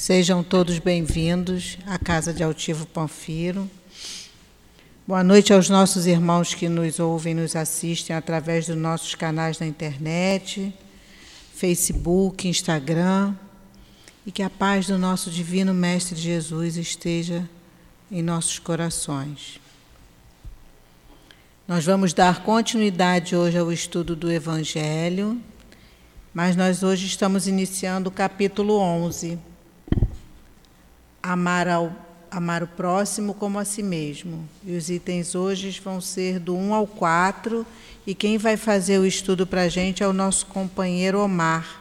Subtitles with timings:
[0.00, 3.70] Sejam todos bem-vindos à Casa de Altivo Panfiro.
[5.06, 9.66] Boa noite aos nossos irmãos que nos ouvem, nos assistem através dos nossos canais na
[9.66, 10.72] internet,
[11.54, 13.34] Facebook, Instagram,
[14.24, 17.46] e que a paz do nosso Divino Mestre Jesus esteja
[18.10, 19.60] em nossos corações.
[21.68, 25.38] Nós vamos dar continuidade hoje ao estudo do Evangelho,
[26.32, 29.49] mas nós hoje estamos iniciando o capítulo 11.
[31.22, 31.92] Amar, ao,
[32.30, 34.48] amar o próximo como a si mesmo.
[34.64, 37.66] E os itens hoje vão ser do 1 ao 4,
[38.06, 41.80] e quem vai fazer o estudo para a gente é o nosso companheiro Omar.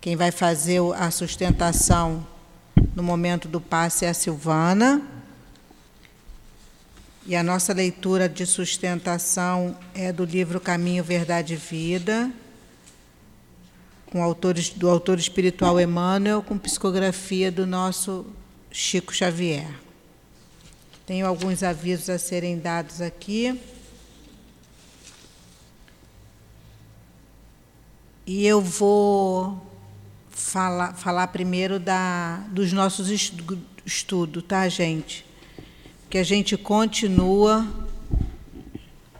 [0.00, 2.26] Quem vai fazer a sustentação
[2.96, 5.02] no momento do passe é a Silvana.
[7.26, 12.30] E a nossa leitura de sustentação é do livro Caminho, Verdade e Vida,
[14.10, 18.26] com autores, do autor espiritual Emmanuel, com psicografia do nosso
[18.70, 19.72] Chico Xavier.
[21.06, 23.58] Tenho alguns avisos a serem dados aqui.
[28.26, 29.60] E eu vou
[30.28, 33.32] falar, falar primeiro da, dos nossos
[33.84, 35.24] estudos, tá, gente?
[36.08, 37.66] Que a gente continua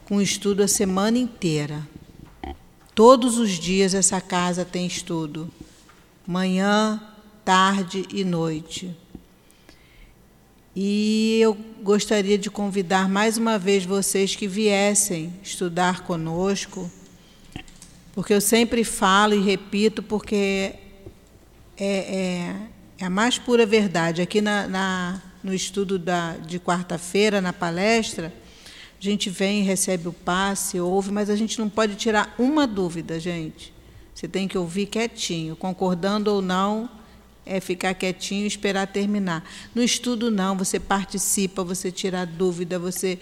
[0.05, 1.89] com o estudo a semana inteira.
[3.03, 5.51] Todos os dias essa casa tem estudo.
[6.27, 7.03] Manhã,
[7.43, 8.95] tarde e noite.
[10.77, 16.91] E eu gostaria de convidar mais uma vez vocês que viessem estudar conosco,
[18.13, 20.75] porque eu sempre falo e repito, porque
[21.79, 22.57] é, é,
[22.99, 24.21] é a mais pura verdade.
[24.21, 28.31] Aqui na, na no estudo da, de quarta-feira, na palestra,
[29.01, 33.19] a gente vem, recebe o passe, ouve, mas a gente não pode tirar uma dúvida,
[33.19, 33.73] gente.
[34.15, 36.87] Você tem que ouvir quietinho, concordando ou não,
[37.47, 39.43] é ficar quietinho e esperar terminar.
[39.75, 43.19] No estudo, não, você participa, você tira dúvida, você,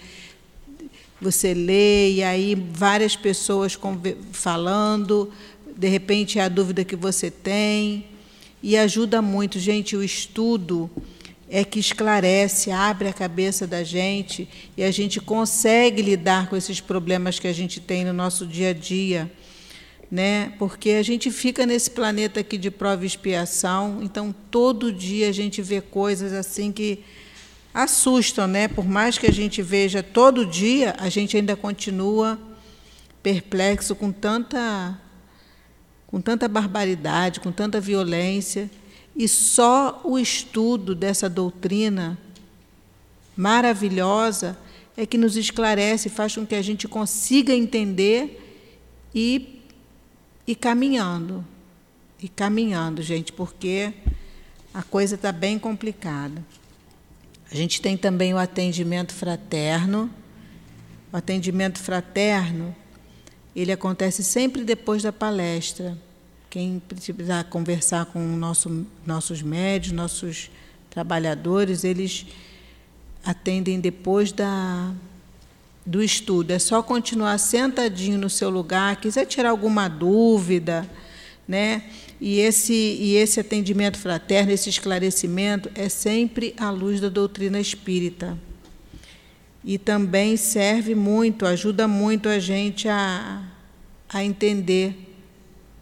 [1.21, 3.79] você lê, e aí várias pessoas
[4.33, 5.31] falando,
[5.77, 8.05] de repente é a dúvida que você tem
[8.61, 10.89] e ajuda muito, gente, o estudo
[11.49, 16.79] é que esclarece, abre a cabeça da gente e a gente consegue lidar com esses
[16.79, 19.31] problemas que a gente tem no nosso dia a dia,
[20.11, 20.53] né?
[20.59, 25.31] Porque a gente fica nesse planeta aqui de prova e expiação, então todo dia a
[25.31, 27.03] gente vê coisas assim que
[27.73, 28.67] assustam, né?
[28.67, 32.39] Por mais que a gente veja todo dia, a gente ainda continua
[33.23, 34.99] perplexo com tanta
[36.05, 38.69] com tanta barbaridade, com tanta violência,
[39.19, 42.17] e só o estudo dessa doutrina
[43.35, 44.57] maravilhosa
[44.95, 48.63] é que nos esclarece, faz com que a gente consiga entender
[49.13, 49.59] e
[50.47, 51.45] e caminhando.
[52.21, 53.93] E caminhando, gente, porque
[54.73, 56.43] a coisa está bem complicada.
[57.51, 60.09] A gente tem também o atendimento fraterno.
[61.11, 62.73] O atendimento fraterno
[63.53, 65.97] ele acontece sempre depois da palestra.
[66.49, 70.49] Quem precisar conversar com nosso, nossos médios, nossos
[70.89, 72.25] trabalhadores, eles
[73.23, 74.91] atendem depois da,
[75.85, 76.51] do estudo.
[76.51, 80.89] É só continuar sentadinho no seu lugar, quiser tirar alguma dúvida,
[81.47, 81.83] né?
[82.19, 88.37] E esse, e esse atendimento fraterno, esse esclarecimento, é sempre à luz da doutrina espírita
[89.63, 93.43] e também serve muito, ajuda muito a gente a,
[94.07, 95.08] a entender.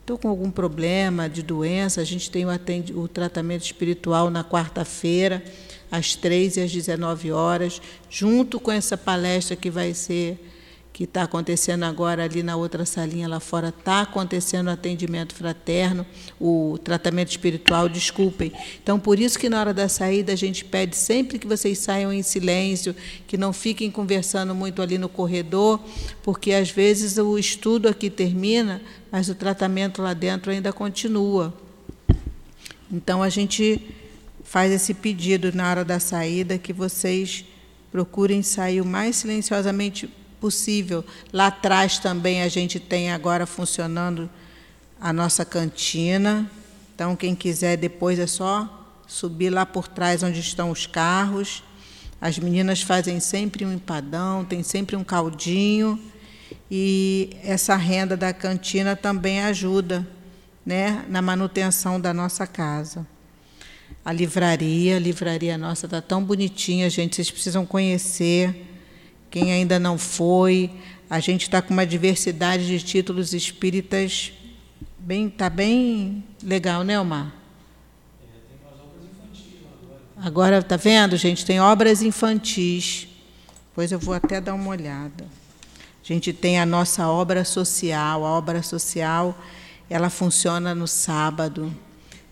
[0.08, 2.50] Estou com algum problema de doença, a gente tem o,
[2.96, 5.44] o tratamento espiritual na quarta-feira,
[5.92, 10.40] às 3 e às 19 horas, junto com essa palestra que vai ser
[10.98, 16.04] que está acontecendo agora ali na outra salinha lá fora, está acontecendo o atendimento fraterno,
[16.42, 18.52] o tratamento espiritual, desculpem.
[18.82, 22.12] Então, por isso que na hora da saída a gente pede sempre que vocês saiam
[22.12, 22.96] em silêncio,
[23.28, 25.80] que não fiquem conversando muito ali no corredor,
[26.24, 28.82] porque às vezes o estudo aqui termina,
[29.18, 31.52] mas o tratamento lá dentro ainda continua.
[32.92, 33.82] Então, a gente
[34.44, 37.44] faz esse pedido na hora da saída que vocês
[37.92, 40.08] procurem sair o mais silenciosamente
[40.40, 41.04] possível.
[41.34, 44.30] Lá atrás também a gente tem agora funcionando
[45.02, 46.48] a nossa cantina.
[46.94, 51.64] Então, quem quiser depois é só subir lá por trás onde estão os carros.
[52.22, 56.00] As meninas fazem sempre um empadão, tem sempre um caldinho.
[56.70, 60.08] E essa renda da cantina também ajuda
[60.66, 63.08] né, na manutenção da nossa casa.
[64.04, 68.66] A livraria, a livraria nossa está tão bonitinha, gente, vocês precisam conhecer.
[69.30, 70.72] Quem ainda não foi,
[71.10, 74.34] a gente está com uma diversidade de títulos espíritas
[74.98, 77.34] bem, tá bem legal, né, Omar?
[80.18, 81.46] Agora, tá vendo, gente?
[81.46, 83.08] Tem obras infantis.
[83.74, 85.26] Pois eu vou até dar uma olhada.
[86.10, 88.26] A gente tem a nossa obra social.
[88.26, 89.38] A obra social,
[89.90, 91.76] ela funciona no sábado,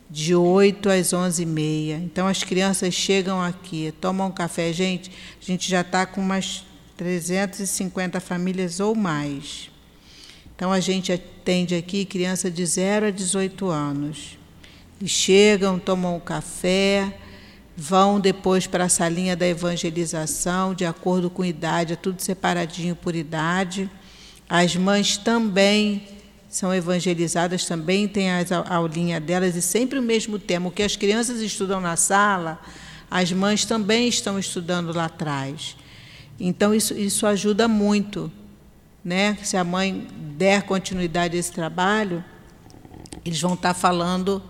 [0.09, 2.01] de 8 às 11h30.
[2.05, 4.71] Então, as crianças chegam aqui, tomam café.
[4.71, 5.11] Gente,
[5.41, 6.63] a gente já está com umas
[6.95, 9.69] 350 famílias ou mais.
[10.55, 14.37] Então, a gente atende aqui criança de 0 a 18 anos.
[15.01, 17.13] E chegam, tomam café,
[17.75, 23.15] vão depois para a salinha da evangelização, de acordo com idade, é tudo separadinho por
[23.15, 23.89] idade.
[24.47, 26.07] As mães também
[26.47, 30.69] são evangelizadas, também têm a aulinha delas, e sempre o mesmo tema.
[30.69, 32.61] O que as crianças estudam na sala,
[33.11, 35.75] as mães também estão estudando lá atrás.
[36.39, 38.31] Então, isso, isso ajuda muito.
[39.03, 39.37] Né?
[39.43, 40.07] Se a mãe
[40.37, 42.23] der continuidade a esse trabalho,
[43.25, 44.41] eles vão estar falando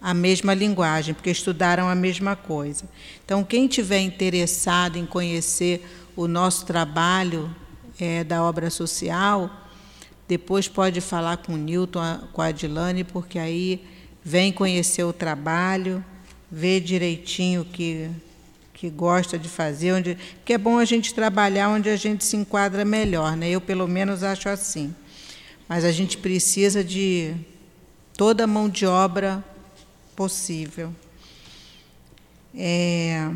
[0.00, 2.84] a mesma linguagem, porque estudaram a mesma coisa.
[3.24, 7.54] Então, quem tiver interessado em conhecer o nosso trabalho
[7.98, 9.50] é, da obra social,
[10.28, 12.00] depois pode falar com o Newton,
[12.32, 13.84] com a Adilane, porque aí
[14.24, 16.04] vem conhecer o trabalho,
[16.50, 18.10] ver direitinho o que,
[18.74, 22.36] que gosta de fazer, onde, porque é bom a gente trabalhar onde a gente se
[22.36, 23.48] enquadra melhor, né?
[23.48, 24.94] Eu pelo menos acho assim.
[25.68, 27.34] Mas a gente precisa de
[28.16, 29.44] toda a mão de obra
[30.16, 30.92] possível.
[32.54, 33.30] É,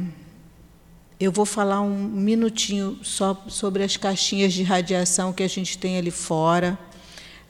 [1.20, 5.98] eu vou falar um minutinho só sobre as caixinhas de radiação que a gente tem
[5.98, 6.78] ali fora.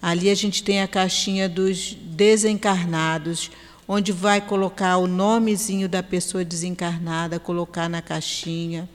[0.02, 3.50] Ali a gente tem a caixinha dos desencarnados,
[3.86, 8.88] onde vai colocar o nomezinho da pessoa desencarnada, colocar na caixinha.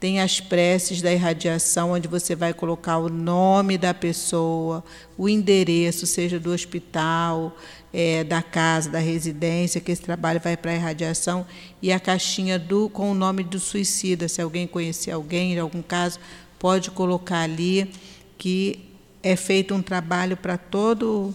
[0.00, 4.82] Tem as preces da irradiação, onde você vai colocar o nome da pessoa,
[5.18, 7.56] o endereço, seja do hospital,
[7.96, 11.46] é, da casa, da residência, que esse trabalho vai para a irradiação,
[11.80, 14.26] e a caixinha do, com o nome do suicida.
[14.26, 16.18] Se alguém conhecer alguém, em algum caso,
[16.58, 17.88] pode colocar ali
[18.36, 18.80] que
[19.22, 21.32] é feito um trabalho para todo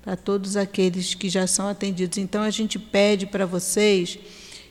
[0.00, 2.18] para todos aqueles que já são atendidos.
[2.18, 4.18] Então a gente pede para vocês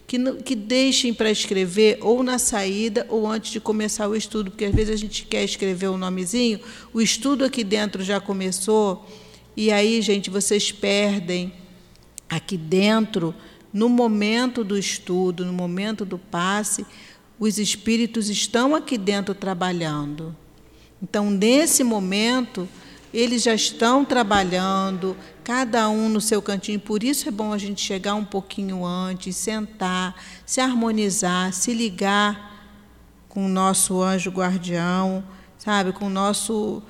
[0.06, 4.66] que, que deixem para escrever ou na saída ou antes de começar o estudo, porque
[4.66, 6.60] às vezes a gente quer escrever o um nomezinho,
[6.94, 9.08] o estudo aqui dentro já começou,
[9.56, 11.54] e aí, gente, vocês perdem
[12.30, 13.34] aqui dentro,
[13.72, 16.86] no momento do estudo, no momento do passe,
[17.40, 20.36] os espíritos estão aqui dentro trabalhando.
[21.02, 22.68] Então, nesse momento,
[23.14, 26.80] eles já estão trabalhando, cada um no seu cantinho.
[26.80, 30.16] Por isso é bom a gente chegar um pouquinho antes, sentar,
[30.46, 32.52] se harmonizar, se ligar
[33.30, 35.24] com o nosso anjo guardião,
[35.58, 36.82] sabe, com o nosso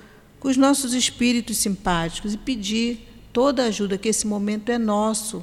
[0.44, 5.42] com os nossos espíritos simpáticos e pedir toda a ajuda, que esse momento é nosso.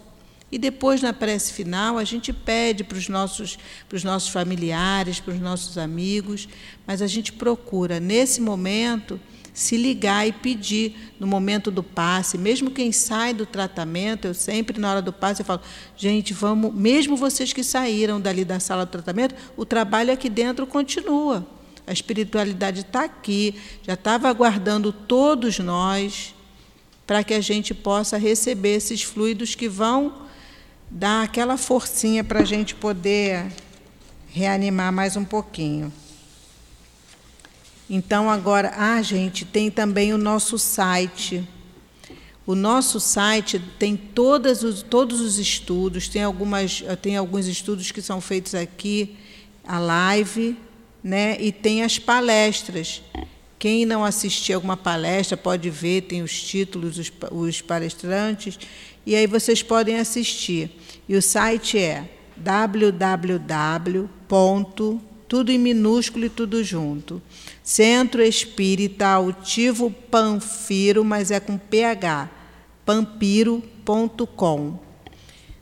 [0.53, 3.59] E depois, na prece final, a gente pede para os nossos,
[3.89, 6.47] para os nossos familiares, para os nossos amigos,
[6.87, 9.19] mas a gente procura, nesse momento,
[9.55, 14.79] se ligar e pedir no momento do passe, mesmo quem sai do tratamento, eu sempre
[14.79, 15.63] na hora do passe eu falo,
[15.97, 20.67] gente, vamos, mesmo vocês que saíram dali da sala do tratamento, o trabalho aqui dentro
[20.67, 21.59] continua.
[21.91, 26.33] A espiritualidade está aqui, já estava aguardando todos nós
[27.05, 30.29] para que a gente possa receber esses fluidos que vão
[30.89, 33.51] dar aquela forcinha para a gente poder
[34.29, 35.93] reanimar mais um pouquinho.
[37.91, 41.45] Então, agora, ah, gente, tem também o nosso site.
[42.47, 43.97] O nosso site tem
[44.63, 49.17] os, todos os estudos, tem, algumas, tem alguns estudos que são feitos aqui,
[49.65, 50.57] a live,
[51.03, 51.37] né?
[51.41, 53.03] E tem as palestras.
[53.59, 58.59] Quem não assistir alguma palestra pode ver, tem os títulos, os, os palestrantes,
[59.05, 60.71] e aí vocês podem assistir.
[61.09, 64.09] E o site é www.
[65.29, 67.21] tudo em minúsculo e tudo junto.
[67.63, 72.31] Centro Espírita Altivo Panfiro, mas é com PH,
[72.85, 74.79] pampiro.com.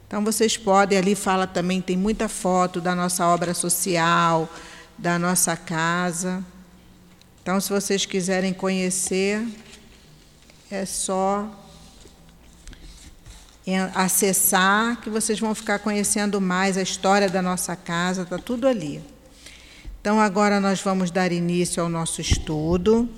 [0.07, 4.49] Então vocês podem, ali fala também, tem muita foto da nossa obra social,
[4.99, 6.45] da nossa casa.
[7.41, 9.47] Então, se vocês quiserem conhecer,
[10.71, 11.49] é só
[13.95, 19.01] acessar que vocês vão ficar conhecendo mais a história da nossa casa, está tudo ali.
[20.01, 23.09] Então, agora nós vamos dar início ao nosso estudo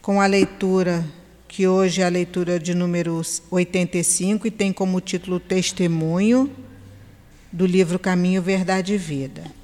[0.00, 1.04] com a leitura,
[1.48, 6.50] que hoje é a leitura de número 85 e tem como título Testemunho
[7.50, 9.61] do livro Caminho, Verdade e Vida.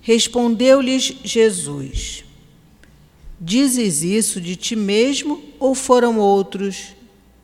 [0.00, 2.24] Respondeu-lhes Jesus:
[3.40, 6.94] Dizes isso de ti mesmo ou foram outros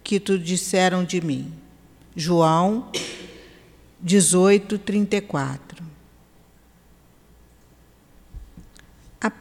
[0.03, 1.53] que te disseram de mim?
[2.15, 2.91] João
[4.01, 5.85] 18, 34.
[9.21, 9.33] A,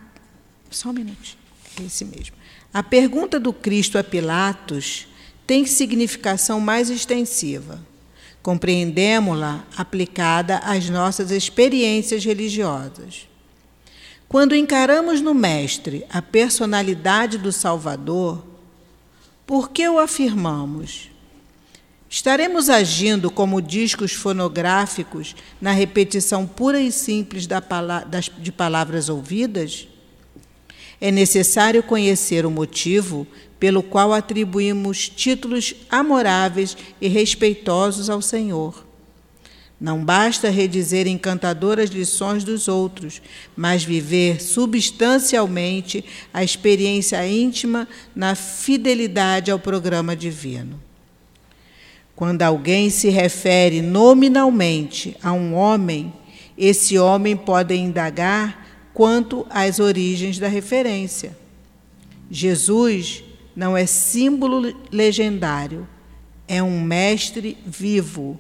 [0.70, 1.38] só um minutinho,
[1.80, 2.36] é esse mesmo.
[2.74, 5.08] A pergunta do Cristo a Pilatos
[5.48, 7.80] tem significação mais extensiva.
[8.46, 13.28] Compreendemos-la aplicada às nossas experiências religiosas.
[14.30, 18.46] Quando encaramos no Mestre a personalidade do Salvador,
[19.48, 21.10] por que o afirmamos?
[22.08, 29.88] Estaremos agindo como discos fonográficos na repetição pura e simples de palavras ouvidas?
[31.02, 33.26] É necessário conhecer o motivo
[33.60, 38.86] pelo qual atribuímos títulos amoráveis e respeitosos ao Senhor.
[39.80, 43.22] Não basta redizer encantadoras lições dos outros,
[43.56, 50.80] mas viver substancialmente a experiência íntima na fidelidade ao programa divino.
[52.16, 56.14] Quando alguém se refere nominalmente a um homem,
[56.58, 61.38] esse homem pode indagar quanto às origens da referência.
[62.32, 65.88] Jesus não é símbolo legendário,
[66.48, 68.38] é um mestre vivo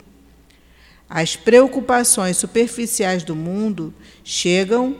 [1.09, 3.93] as preocupações superficiais do mundo
[4.23, 4.97] chegam,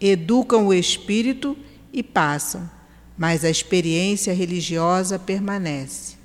[0.00, 1.56] educam o espírito
[1.92, 2.70] e passam,
[3.16, 6.16] mas a experiência religiosa permanece.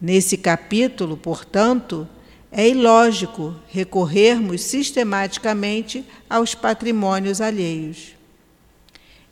[0.00, 2.06] Nesse capítulo, portanto,
[2.50, 8.17] é ilógico recorrermos sistematicamente aos patrimônios alheios.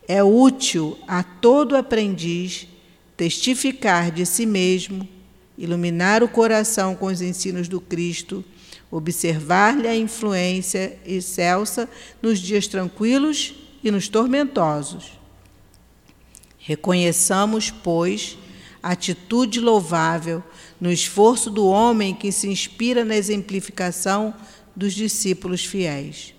[0.09, 2.69] É útil a todo aprendiz
[3.17, 5.09] testificar de si mesmo
[5.57, 8.45] iluminar o coração com os ensinos do Cristo,
[8.91, 11.89] observar-lhe a influência excelsa
[12.21, 15.13] nos dias tranquilos e nos tormentosos.
[16.59, 18.37] Reconheçamos, pois,
[18.83, 20.43] atitude louvável
[20.81, 24.35] no esforço do homem que se inspira na exemplificação
[24.75, 26.35] dos discípulos fiéis.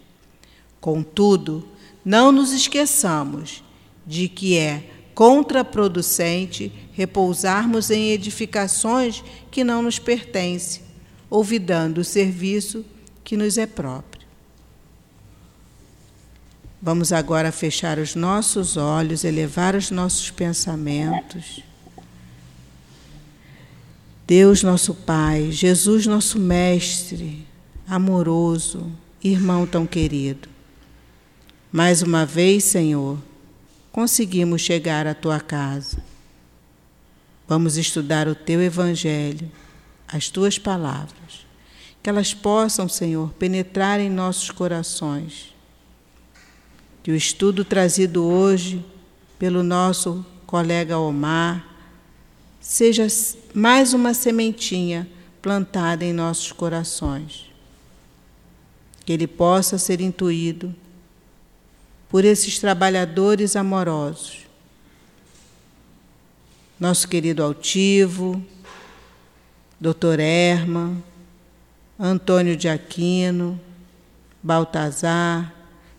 [0.80, 1.68] Contudo,
[2.08, 3.62] não nos esqueçamos
[4.06, 9.22] de que é contraproducente repousarmos em edificações
[9.52, 10.84] que não nos pertencem,
[11.30, 12.86] olvidando o serviço
[13.26, 14.26] que nos é próprio.
[16.82, 21.62] Vamos agora fechar os nossos olhos, elevar os nossos pensamentos.
[24.26, 27.46] Deus, nosso Pai, Jesus, nosso Mestre,
[27.86, 28.90] amoroso,
[29.22, 30.56] irmão tão querido.
[31.72, 33.18] Mais uma vez, Senhor,
[33.92, 36.02] conseguimos chegar à tua casa.
[37.46, 39.52] Vamos estudar o teu evangelho,
[40.08, 41.46] as tuas palavras,
[42.02, 45.54] que elas possam, Senhor, penetrar em nossos corações.
[47.04, 48.84] Que o estudo trazido hoje
[49.38, 51.68] pelo nosso colega Omar
[52.62, 53.08] seja
[53.54, 55.08] mais uma sementinha
[55.42, 57.52] plantada em nossos corações.
[59.06, 60.74] Que ele possa ser intuído
[62.10, 64.46] por esses trabalhadores amorosos.
[66.80, 68.44] Nosso querido altivo,
[69.80, 70.20] Dr.
[70.20, 70.96] Erma,
[72.00, 73.60] Antônio de Aquino,
[74.42, 75.54] Baltazar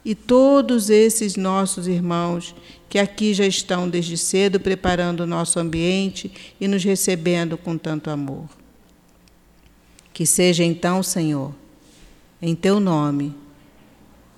[0.05, 2.55] e todos esses nossos irmãos
[2.88, 8.09] que aqui já estão desde cedo preparando o nosso ambiente e nos recebendo com tanto
[8.09, 8.49] amor.
[10.12, 11.55] Que seja então, Senhor,
[12.41, 13.35] em teu nome,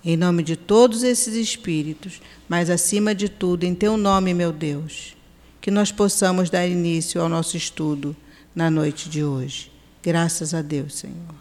[0.04, 5.16] em nome de todos esses espíritos, mas acima de tudo, em teu nome, meu Deus,
[5.60, 8.16] que nós possamos dar início ao nosso estudo
[8.54, 9.70] na noite de hoje.
[10.02, 11.34] Graças a Deus, Senhor.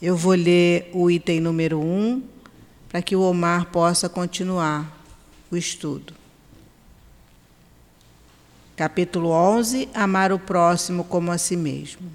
[0.00, 2.22] Eu vou ler o item número 1 um,
[2.88, 5.00] para que o Omar possa continuar
[5.48, 6.21] o estudo.
[8.82, 12.10] Capítulo 11: Amar o próximo como a si mesmo.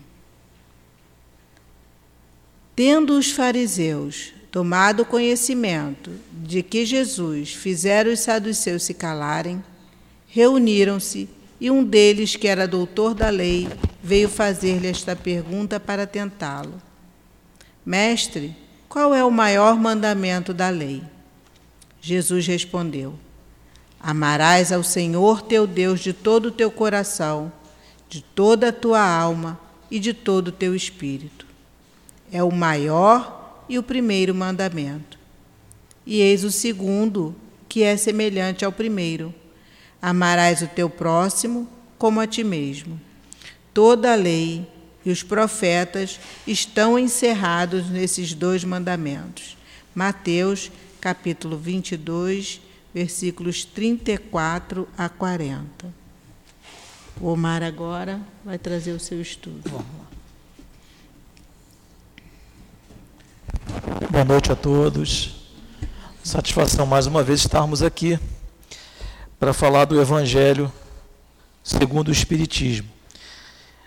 [2.76, 9.64] Tendo os fariseus tomado conhecimento de que Jesus fizera os saduceus se calarem,
[10.28, 13.70] reuniram-se e um deles, que era doutor da lei,
[14.04, 16.74] veio fazer-lhe esta pergunta para tentá-lo:
[17.86, 18.54] Mestre,
[18.90, 21.02] qual é o maior mandamento da lei?
[22.02, 23.18] Jesus respondeu:
[24.00, 27.52] Amarás ao Senhor teu Deus de todo o teu coração,
[28.10, 31.46] de toda a tua alma e de todo o teu espírito.
[32.32, 35.18] É o maior e o primeiro mandamento.
[36.06, 37.36] E eis o segundo,
[37.68, 39.34] que é semelhante ao primeiro:
[40.02, 43.00] Amarás o teu próximo como a ti mesmo.
[43.74, 44.66] Toda a lei
[45.06, 49.58] e os profetas estão encerrados nesses dois mandamentos.
[49.94, 52.62] Mateus, capítulo 22,
[52.98, 55.94] versículos 34 a 40.
[57.22, 59.86] O Omar agora vai trazer o seu estudo.
[64.10, 65.52] Boa noite a todos.
[66.24, 68.20] Satisfação mais uma vez estarmos aqui
[69.40, 70.74] para falar do Evangelho
[71.64, 72.90] segundo o Espiritismo.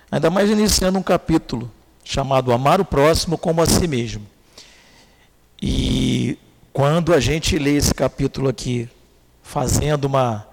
[0.09, 1.69] Ainda mais iniciando um capítulo
[2.05, 4.25] chamado Amar o Próximo como a si mesmo.
[5.61, 6.39] E
[6.73, 8.89] quando a gente lê esse capítulo aqui,
[9.51, 10.47] fazendo uma,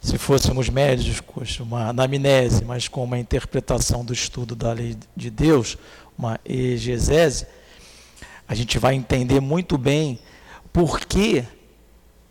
[0.00, 5.76] se fôssemos médicos, uma anamnese, mas com uma interpretação do estudo da lei de Deus,
[6.16, 7.46] uma exegese,
[8.48, 10.18] a gente vai entender muito bem
[10.72, 11.44] por que,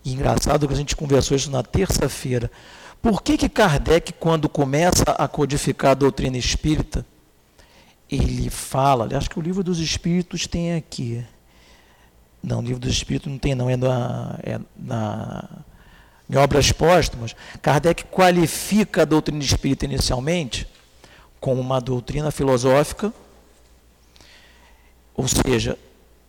[0.04, 2.50] engraçado que a gente conversou isso na terça-feira,
[3.00, 7.06] por que, que Kardec, quando começa a codificar a doutrina espírita,
[8.10, 11.24] ele fala, acho que o livro dos espíritos tem aqui.
[12.42, 15.48] Não, o livro dos espíritos não tem, não, é na, é na
[16.28, 17.34] em obras póstumas.
[17.62, 20.66] Kardec qualifica a doutrina espírita inicialmente
[21.40, 23.12] como uma doutrina filosófica,
[25.14, 25.78] ou seja,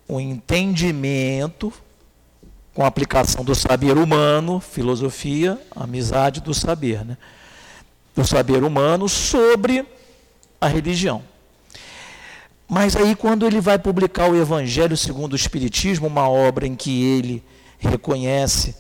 [0.07, 1.73] o entendimento
[2.73, 7.17] com a aplicação do saber humano, filosofia, amizade do saber, né?
[8.15, 9.85] do saber humano sobre
[10.59, 11.23] a religião.
[12.67, 17.03] Mas aí, quando ele vai publicar o Evangelho segundo o Espiritismo, uma obra em que
[17.03, 17.43] ele
[17.79, 18.75] reconhece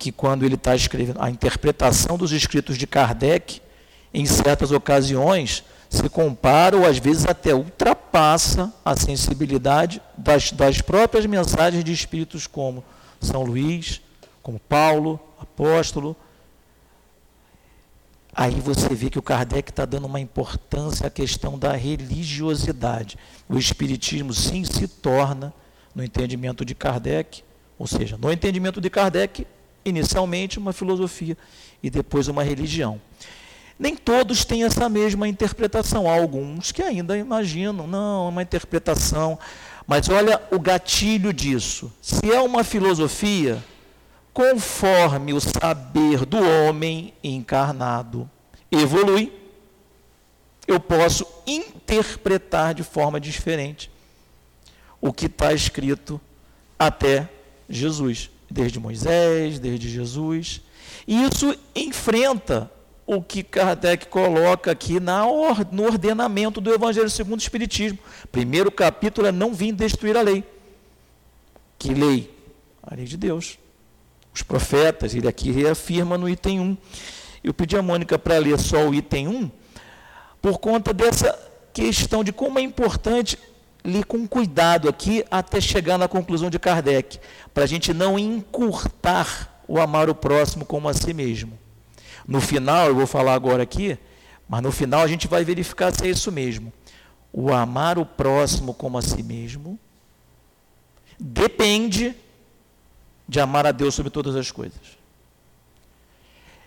[0.00, 3.60] que, quando ele está escrevendo, a interpretação dos escritos de Kardec,
[4.14, 11.26] em certas ocasiões, se compara ou às vezes até ultrapassa a sensibilidade das, das próprias
[11.26, 12.82] mensagens de espíritos como
[13.20, 14.00] São Luís,
[14.42, 16.16] como Paulo, apóstolo.
[18.32, 23.18] Aí você vê que o Kardec está dando uma importância à questão da religiosidade.
[23.46, 25.52] O Espiritismo, sim, se torna,
[25.94, 27.42] no entendimento de Kardec,
[27.78, 29.44] ou seja, no entendimento de Kardec,
[29.84, 31.36] inicialmente uma filosofia
[31.82, 33.00] e depois uma religião.
[33.78, 36.08] Nem todos têm essa mesma interpretação.
[36.08, 39.38] Há alguns que ainda imaginam, não, é uma interpretação.
[39.86, 41.90] Mas olha o gatilho disso.
[42.02, 43.64] Se é uma filosofia,
[44.34, 48.28] conforme o saber do homem encarnado
[48.70, 49.32] evolui,
[50.66, 53.90] eu posso interpretar de forma diferente
[55.00, 56.20] o que está escrito
[56.78, 57.28] até
[57.68, 60.60] Jesus, desde Moisés, desde Jesus.
[61.06, 62.70] E isso enfrenta
[63.06, 67.98] o que Kardec coloca aqui na or, no ordenamento do Evangelho segundo o Espiritismo.
[68.30, 70.44] Primeiro capítulo é não vim destruir a lei.
[71.78, 72.32] Que lei?
[72.82, 73.58] A lei de Deus.
[74.32, 76.76] Os profetas, ele aqui reafirma no item 1.
[77.42, 79.50] Eu pedi a Mônica para ler só o item 1,
[80.40, 81.36] por conta dessa
[81.72, 83.38] questão de como é importante
[83.84, 87.18] ler com cuidado aqui até chegar na conclusão de Kardec,
[87.52, 91.58] para a gente não encurtar o amar o próximo como a si mesmo.
[92.26, 93.98] No final, eu vou falar agora aqui,
[94.48, 96.72] mas no final a gente vai verificar se é isso mesmo.
[97.32, 99.78] O amar o próximo como a si mesmo
[101.18, 102.14] depende
[103.28, 104.80] de amar a Deus sobre todas as coisas.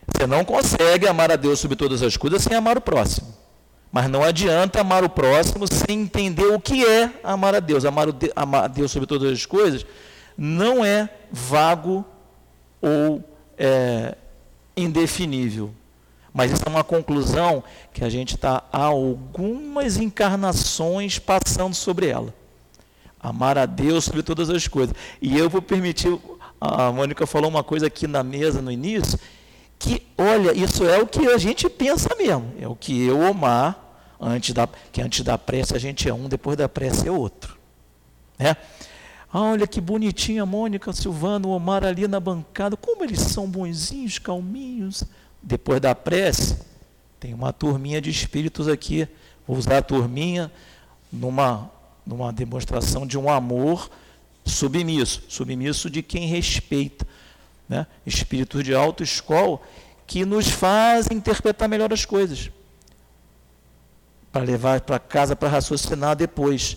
[0.08, 3.43] Você não consegue amar a Deus sobre todas as coisas sem amar o próximo.
[3.94, 7.86] Mas não adianta amar o próximo sem entender o que é amar a Deus.
[7.86, 9.86] Amar, o, amar a Deus sobre todas as coisas
[10.36, 12.04] não é vago
[12.82, 13.24] ou
[13.56, 14.18] é,
[14.76, 15.72] indefinível.
[16.34, 22.34] Mas isso é uma conclusão que a gente está há algumas encarnações passando sobre ela.
[23.20, 24.96] Amar a Deus sobre todas as coisas.
[25.22, 26.18] E eu vou permitir,
[26.60, 29.20] a Mônica falou uma coisa aqui na mesa no início,
[29.78, 32.52] que, olha, isso é o que a gente pensa mesmo.
[32.60, 33.83] É o que eu, Omar,
[34.24, 37.58] antes da, que antes da prece a gente é um, depois da prece é outro.
[38.40, 38.56] Né?
[39.34, 42.78] olha que bonitinha a Mônica, Silvano, o Omar ali na bancada.
[42.78, 45.04] Como eles são bonzinhos, calminhos.
[45.42, 46.58] Depois da prece,
[47.20, 49.08] tem uma turminha de espíritos aqui.
[49.48, 50.52] Vou usar a turminha
[51.12, 51.70] numa,
[52.06, 53.90] numa demonstração de um amor
[54.46, 57.08] submisso submisso de quem respeita.
[57.68, 57.88] Né?
[58.06, 59.60] Espíritos de autoescola
[60.06, 62.52] que nos fazem interpretar melhor as coisas.
[64.34, 66.76] Para levar para casa para raciocinar depois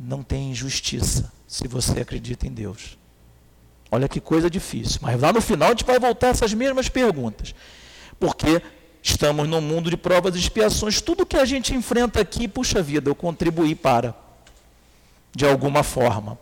[0.00, 2.96] não tem injustiça se você acredita em Deus.
[3.90, 5.00] Olha que coisa difícil.
[5.02, 7.54] Mas lá no final a gente vai voltar essas mesmas perguntas.
[8.18, 8.62] Porque
[9.02, 11.00] estamos num mundo de provas e expiações.
[11.00, 14.14] Tudo que a gente enfrenta aqui, puxa vida, eu contribuí para.
[15.34, 16.38] De alguma forma.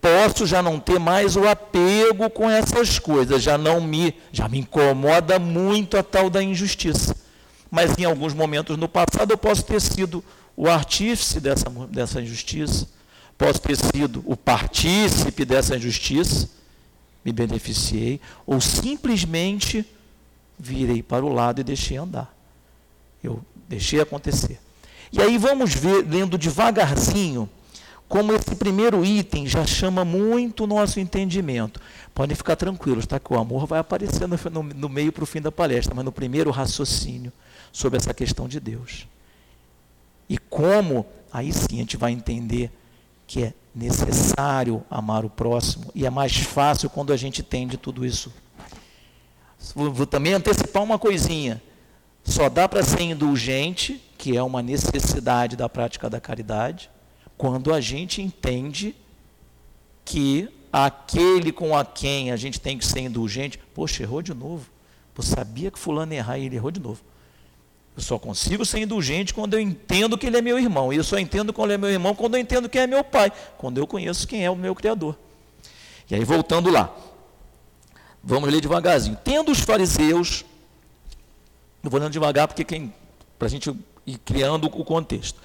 [0.00, 4.60] Posso já não ter mais o apego com essas coisas, já não me, já me
[4.60, 7.14] incomoda muito a tal da injustiça.
[7.70, 10.24] Mas em alguns momentos no passado eu posso ter sido
[10.56, 12.88] o artífice dessa, dessa injustiça,
[13.38, 16.50] posso ter sido o partícipe dessa injustiça,
[17.24, 19.86] me beneficiei, ou simplesmente
[20.58, 22.34] virei para o lado e deixei andar.
[23.22, 24.58] Eu deixei acontecer.
[25.12, 27.48] E aí vamos ver, lendo devagarzinho,
[28.08, 31.80] como esse primeiro item já chama muito o nosso entendimento.
[32.12, 33.20] Podem ficar tranquilos, tá?
[33.20, 36.04] Que o amor vai aparecer no, no, no meio para o fim da palestra, mas
[36.04, 37.32] no primeiro raciocínio
[37.72, 39.06] sobre essa questão de Deus.
[40.28, 42.70] E como, aí sim a gente vai entender
[43.26, 48.04] que é necessário amar o próximo e é mais fácil quando a gente entende tudo
[48.04, 48.32] isso.
[49.74, 51.62] Vou também antecipar uma coisinha.
[52.24, 56.90] Só dá para ser indulgente, que é uma necessidade da prática da caridade,
[57.36, 58.94] quando a gente entende
[60.04, 64.70] que aquele com a quem a gente tem que ser indulgente, poxa, errou de novo.
[65.16, 67.02] Eu sabia que fulano errar e ele errou de novo.
[67.96, 70.92] Eu só consigo ser indulgente quando eu entendo que ele é meu irmão.
[70.92, 73.04] E eu só entendo que ele é meu irmão quando eu entendo quem é meu
[73.04, 75.16] pai, quando eu conheço quem é o meu Criador.
[76.10, 76.94] E aí, voltando lá.
[78.22, 79.16] Vamos ler devagarzinho.
[79.22, 80.44] Tendo os fariseus,
[81.82, 82.64] eu vou lendo devagar porque
[83.38, 83.74] para a gente
[84.06, 85.40] ir criando o contexto.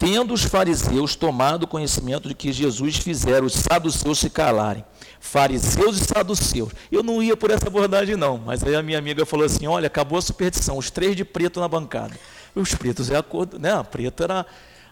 [0.00, 4.82] Tendo os fariseus tomado conhecimento de que Jesus fizera os saduceus se calarem,
[5.20, 6.72] fariseus e saduceus.
[6.90, 9.88] Eu não ia por essa abordagem, não, mas aí a minha amiga falou assim: olha,
[9.88, 12.18] acabou a superstição, os três de preto na bancada.
[12.54, 13.74] Os pretos é a cor, né?
[13.74, 14.46] A preto era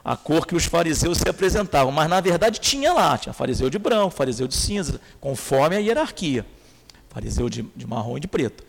[0.05, 3.79] a cor que os fariseus se apresentavam, mas na verdade tinha lá, tinha fariseu de
[3.79, 6.45] branco, fariseu de cinza, conforme a hierarquia.
[7.09, 8.63] Fariseu de, de marrom e de preto.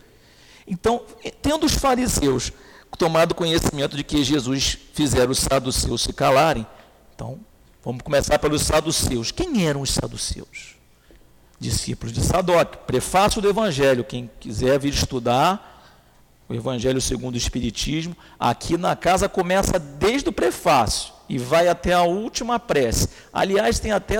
[0.66, 1.02] Então,
[1.42, 2.54] tendo os fariseus
[2.98, 6.66] tomado conhecimento de que Jesus fizera os saduceus se calarem.
[7.16, 7.40] Então,
[7.84, 9.32] vamos começar pelos saduceus.
[9.32, 10.76] Quem eram os saduceus?
[11.60, 12.78] Discípulos de Sadoc.
[12.88, 14.04] Prefácio do Evangelho.
[14.04, 15.78] Quem quiser vir estudar
[16.50, 21.94] o Evangelho segundo o Espiritismo, aqui na casa começa desde o prefácio e vai até
[21.94, 23.08] a última prece.
[23.32, 24.20] Aliás, tem até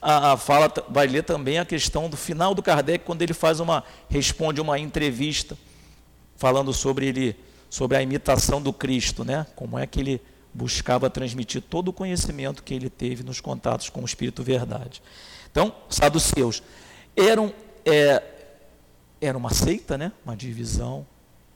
[0.00, 3.58] a, a fala, vai ler também a questão do final do Kardec, quando ele faz
[3.58, 5.58] uma, responde uma entrevista,
[6.36, 7.36] falando sobre ele
[7.74, 9.48] sobre a imitação do Cristo, né?
[9.56, 10.20] Como é que ele
[10.54, 15.02] buscava transmitir todo o conhecimento que ele teve nos contatos com o Espírito Verdade.
[15.50, 16.62] Então, saduceus
[17.16, 17.52] eram
[17.84, 18.22] é,
[19.20, 20.12] era uma seita, né?
[20.24, 21.04] Uma divisão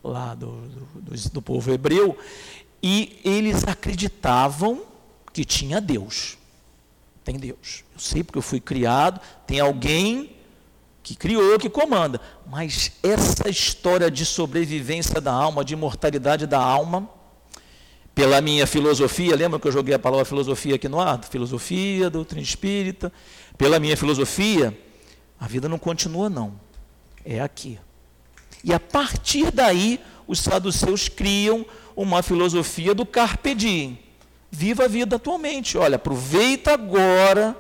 [0.03, 2.19] lá do, do, do povo hebreu
[2.83, 4.83] e eles acreditavam
[5.33, 6.37] que tinha Deus.
[7.23, 7.85] Tem Deus.
[7.95, 10.35] Eu sei porque eu fui criado, tem alguém
[11.09, 12.21] que criou, que comanda.
[12.47, 17.09] Mas essa história de sobrevivência da alma, de imortalidade da alma,
[18.15, 21.25] pela minha filosofia, lembra que eu joguei a palavra filosofia aqui no ar?
[21.25, 23.11] Filosofia, doutrina espírita.
[23.57, 24.79] Pela minha filosofia,
[25.41, 26.61] a vida não continua, não.
[27.25, 27.79] É aqui.
[28.63, 31.65] E a partir daí, os saduceus criam
[31.97, 33.99] uma filosofia do carpe diem.
[34.51, 35.79] Viva a vida atualmente.
[35.79, 37.57] Olha, aproveita agora,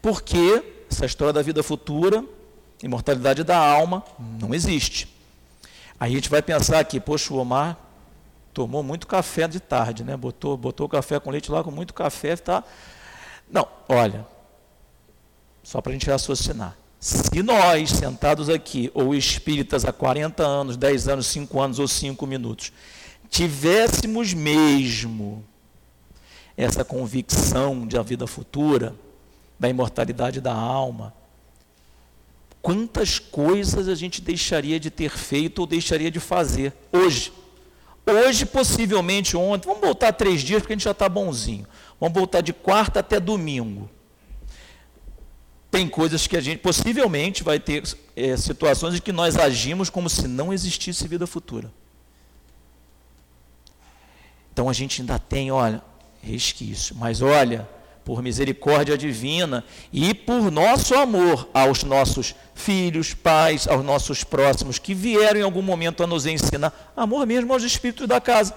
[0.00, 2.24] porque essa história da vida futura,
[2.82, 5.08] imortalidade da alma, não existe.
[5.98, 7.78] Aí a gente vai pensar aqui, poxa, o Omar
[8.52, 10.16] tomou muito café de tarde, né?
[10.16, 12.64] Botou, botou café com leite lá com muito café, tá?
[13.50, 14.26] Não, olha,
[15.62, 16.76] só para a gente raciocinar.
[16.98, 22.26] Se nós, sentados aqui, ou espíritas há 40 anos, 10 anos, 5 anos ou 5
[22.26, 22.72] minutos,
[23.30, 25.44] tivéssemos mesmo
[26.56, 28.94] essa convicção de a vida futura,
[29.60, 31.14] da imortalidade da alma.
[32.62, 37.30] Quantas coisas a gente deixaria de ter feito ou deixaria de fazer hoje?
[38.06, 41.66] Hoje, possivelmente ontem, vamos voltar três dias porque a gente já está bonzinho.
[42.00, 43.88] Vamos voltar de quarta até domingo.
[45.70, 47.82] Tem coisas que a gente possivelmente vai ter
[48.16, 51.70] é, situações em que nós agimos como se não existisse vida futura.
[54.52, 55.82] Então a gente ainda tem, olha,
[56.20, 56.96] resquício.
[56.96, 57.68] Mas olha,
[58.04, 64.94] por misericórdia divina e por nosso amor aos nossos filhos, pais, aos nossos próximos, que
[64.94, 68.54] vieram em algum momento a nos ensinar, amor mesmo aos espíritos da casa,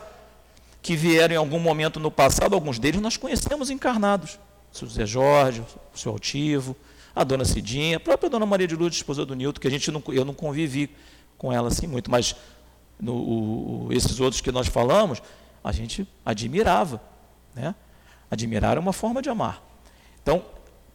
[0.81, 4.39] que vieram em algum momento no passado, alguns deles nós conhecemos encarnados,
[4.71, 6.75] o seu Zé Jorge, o seu Altivo,
[7.15, 9.91] a dona Cidinha, a própria dona Maria de Lourdes, esposa do Nilton, que a gente
[9.91, 10.89] não, eu não convivi
[11.37, 12.35] com ela assim muito, mas
[12.99, 15.21] no, o, esses outros que nós falamos,
[15.63, 17.01] a gente admirava,
[17.55, 17.75] né?
[18.33, 19.63] Admirar é uma forma de amar.
[20.21, 20.43] Então,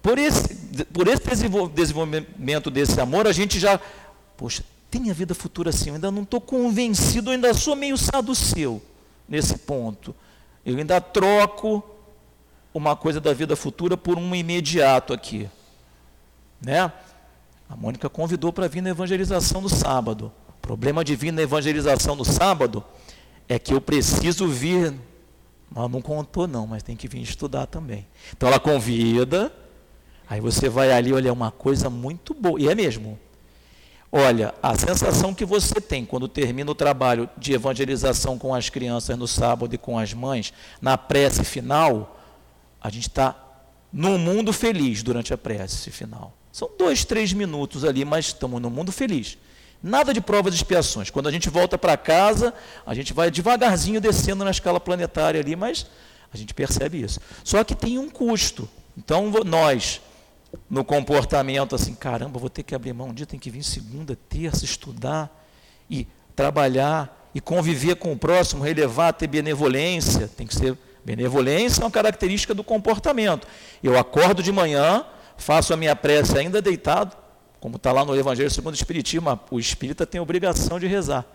[0.03, 1.23] por esse, por esse
[1.73, 3.81] desenvolvimento desse amor, a gente já,
[4.37, 7.97] poxa, tem a vida futura assim, eu ainda não estou convencido, eu ainda sou meio
[7.97, 8.83] saduceu
[9.29, 10.15] nesse ponto.
[10.65, 11.85] Eu ainda troco
[12.75, 15.49] uma coisa da vida futura por um imediato aqui.
[16.61, 16.93] Né?
[17.69, 20.33] A Mônica convidou para vir na evangelização no sábado.
[20.49, 22.85] O problema de vir na evangelização no sábado
[23.49, 24.95] é que eu preciso vir
[25.79, 28.07] ela não contou, não, mas tem que vir estudar também.
[28.33, 29.53] Então ela convida,
[30.29, 33.19] Aí você vai ali, olha, é uma coisa muito boa, e é mesmo.
[34.13, 39.17] Olha, a sensação que você tem quando termina o trabalho de evangelização com as crianças
[39.17, 42.19] no sábado e com as mães, na prece final,
[42.81, 43.37] a gente está
[43.91, 46.35] num mundo feliz durante a prece final.
[46.53, 49.39] São dois, três minutos ali, mas estamos no mundo feliz.
[49.83, 51.11] Nada de provas e expiações.
[51.11, 52.53] Quando a gente volta para casa,
[52.85, 55.87] a gente vai devagarzinho descendo na escala planetária ali, mas
[56.33, 57.21] a gente percebe isso.
[57.45, 58.69] Só que tem um custo.
[58.97, 60.01] Então, nós,
[60.69, 64.19] no comportamento, assim, caramba, vou ter que abrir mão um dia, tem que vir segunda,
[64.29, 65.31] terça, estudar
[65.89, 70.29] e trabalhar e conviver com o próximo, relevar, ter benevolência.
[70.29, 70.77] Tem que ser.
[71.05, 73.47] Benevolência é uma característica do comportamento.
[73.83, 75.07] Eu acordo de manhã,
[75.39, 77.17] faço a minha prece ainda deitado,
[77.61, 81.27] como está lá no Evangelho segundo o Espiritismo, o espírita tem obrigação de rezar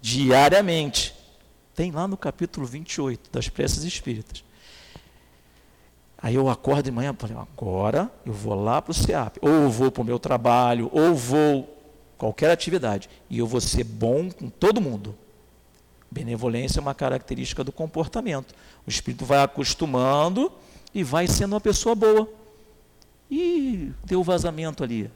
[0.00, 1.14] diariamente.
[1.74, 4.44] Tem lá no capítulo 28 das preces espíritas.
[6.22, 9.70] Aí eu acordo de manhã e falo, agora eu vou lá para o SEAP, ou
[9.70, 11.78] vou para o meu trabalho, ou vou
[12.18, 15.16] qualquer atividade, e eu vou ser bom com todo mundo.
[16.10, 18.54] Benevolência é uma característica do comportamento.
[18.86, 20.52] O espírito vai acostumando
[20.94, 22.28] e vai sendo uma pessoa boa.
[23.30, 25.10] E deu vazamento ali.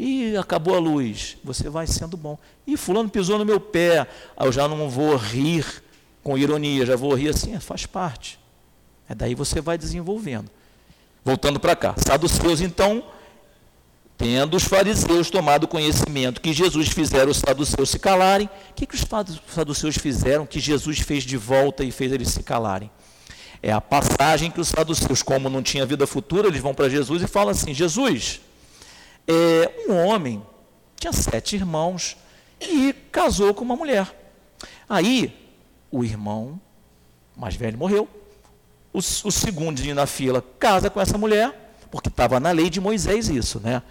[0.00, 1.36] E acabou a luz.
[1.42, 2.38] Você vai sendo bom.
[2.64, 4.06] E fulano pisou no meu pé.
[4.38, 5.66] Eu já não vou rir
[6.22, 8.38] com ironia, já vou rir assim, é, faz parte.
[9.08, 10.48] É daí você vai desenvolvendo.
[11.24, 11.96] Voltando para cá.
[11.98, 13.02] Saduceus, então,
[14.16, 18.94] tendo os fariseus tomado conhecimento que Jesus fizeram os saduceus se calarem, o que, que
[18.94, 19.04] os
[19.48, 22.88] saduceus fizeram que Jesus fez de volta e fez eles se calarem?
[23.60, 27.20] É a passagem que os saduceus, como não tinha vida futura, eles vão para Jesus
[27.20, 28.40] e falam assim: Jesus,
[29.28, 30.42] é, um homem
[30.96, 32.16] tinha sete irmãos
[32.58, 34.12] e casou com uma mulher.
[34.88, 35.36] Aí,
[35.90, 36.58] o irmão
[37.36, 38.08] mais velho morreu.
[38.92, 43.28] O, o segundo na fila casa com essa mulher, porque estava na lei de Moisés
[43.28, 43.82] isso, né?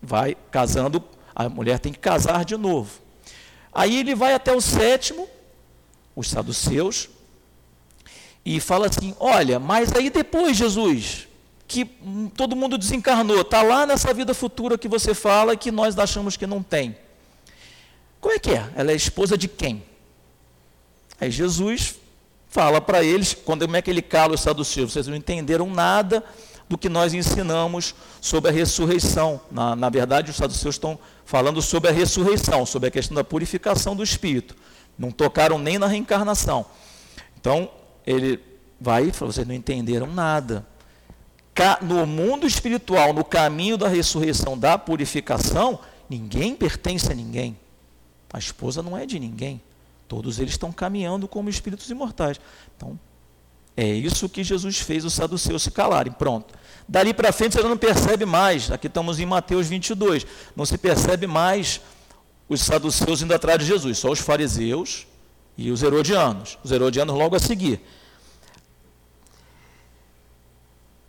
[0.00, 1.02] Vai casando,
[1.34, 3.00] a mulher tem que casar de novo.
[3.72, 5.26] Aí ele vai até o sétimo,
[6.14, 7.08] os saduceus,
[8.44, 11.27] e fala assim: Olha, mas aí depois, Jesus,
[11.68, 11.84] que
[12.34, 16.46] todo mundo desencarnou, está lá nessa vida futura que você fala que nós achamos que
[16.46, 16.96] não tem.
[18.20, 18.70] Como é que é?
[18.74, 19.84] Ela é esposa de quem?
[21.20, 21.96] Aí Jesus
[22.48, 24.92] fala para eles, quando como é que ele cala os saduceus?
[24.92, 26.24] Vocês não entenderam nada
[26.68, 29.38] do que nós ensinamos sobre a ressurreição.
[29.50, 33.94] Na, na verdade, os saduceus estão falando sobre a ressurreição, sobre a questão da purificação
[33.94, 34.56] do espírito.
[34.98, 36.64] Não tocaram nem na reencarnação.
[37.38, 37.70] Então,
[38.06, 38.40] ele
[38.80, 40.66] vai e fala: vocês não entenderam nada.
[41.82, 47.56] No mundo espiritual, no caminho da ressurreição, da purificação, ninguém pertence a ninguém.
[48.32, 49.60] A esposa não é de ninguém.
[50.06, 52.40] Todos eles estão caminhando como espíritos imortais.
[52.76, 52.98] Então,
[53.76, 56.12] é isso que Jesus fez os saduceus se calarem.
[56.12, 56.54] Pronto.
[56.88, 58.70] Dali para frente você não percebe mais.
[58.70, 60.26] Aqui estamos em Mateus 22.
[60.56, 61.80] Não se percebe mais
[62.48, 65.06] os saduceus indo atrás de Jesus, só os fariseus
[65.56, 66.58] e os herodianos.
[66.64, 67.80] Os herodianos logo a seguir.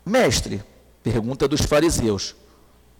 [0.09, 0.61] Mestre,
[1.03, 2.35] pergunta dos fariseus.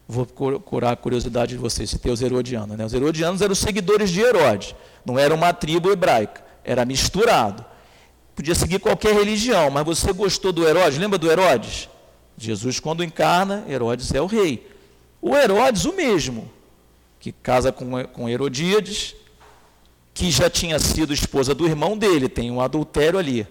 [0.08, 2.76] Vou curar a curiosidade de vocês, se tem os herodianos.
[2.76, 2.84] Né?
[2.84, 7.64] Os herodianos eram seguidores de Herodes, não era uma tribo hebraica, era misturado.
[8.34, 10.98] Podia seguir qualquer religião, mas você gostou do Herodes?
[10.98, 11.88] Lembra do Herodes?
[12.36, 14.66] Jesus, quando encarna, Herodes é o rei.
[15.20, 16.50] O Herodes, o mesmo,
[17.18, 19.14] que casa com, com Herodíades,
[20.14, 23.46] que já tinha sido esposa do irmão dele, tem um adultério ali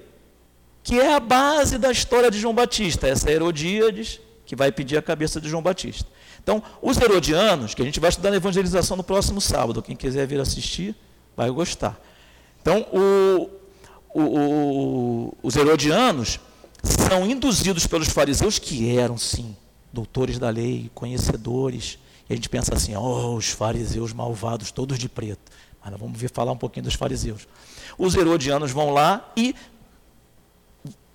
[0.89, 5.03] que é a base da história de João Batista, essa Herodíades, que vai pedir a
[5.03, 6.09] cabeça de João Batista.
[6.41, 10.25] Então, os herodianos, que a gente vai estudar na evangelização no próximo sábado, quem quiser
[10.25, 10.95] vir assistir,
[11.37, 11.95] vai gostar.
[12.59, 13.49] Então, o,
[14.15, 16.39] o, o, os herodianos
[16.81, 19.55] são induzidos pelos fariseus, que eram, sim,
[19.93, 21.99] doutores da lei, conhecedores.
[22.27, 25.51] E a gente pensa assim, oh, os fariseus malvados, todos de preto.
[25.85, 27.47] Mas vamos ver falar um pouquinho dos fariseus.
[27.97, 29.53] Os herodianos vão lá e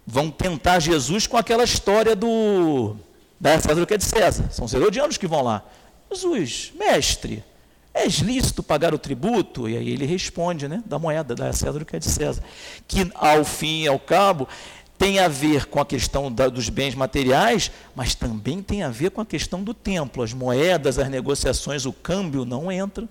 [0.07, 2.97] vão tentar Jesus com aquela história do
[3.41, 4.49] da César o que é de César.
[4.51, 5.63] São os herodianos que vão lá.
[6.11, 7.45] Jesus, mestre,
[7.93, 9.69] és lícito pagar o tributo?
[9.69, 12.43] E aí ele responde, né, da moeda, da César o que é de César.
[12.87, 14.49] Que ao fim e ao cabo
[14.97, 19.11] tem a ver com a questão da, dos bens materiais, mas também tem a ver
[19.11, 20.23] com a questão do templo.
[20.23, 23.09] As moedas, as negociações, o câmbio não entra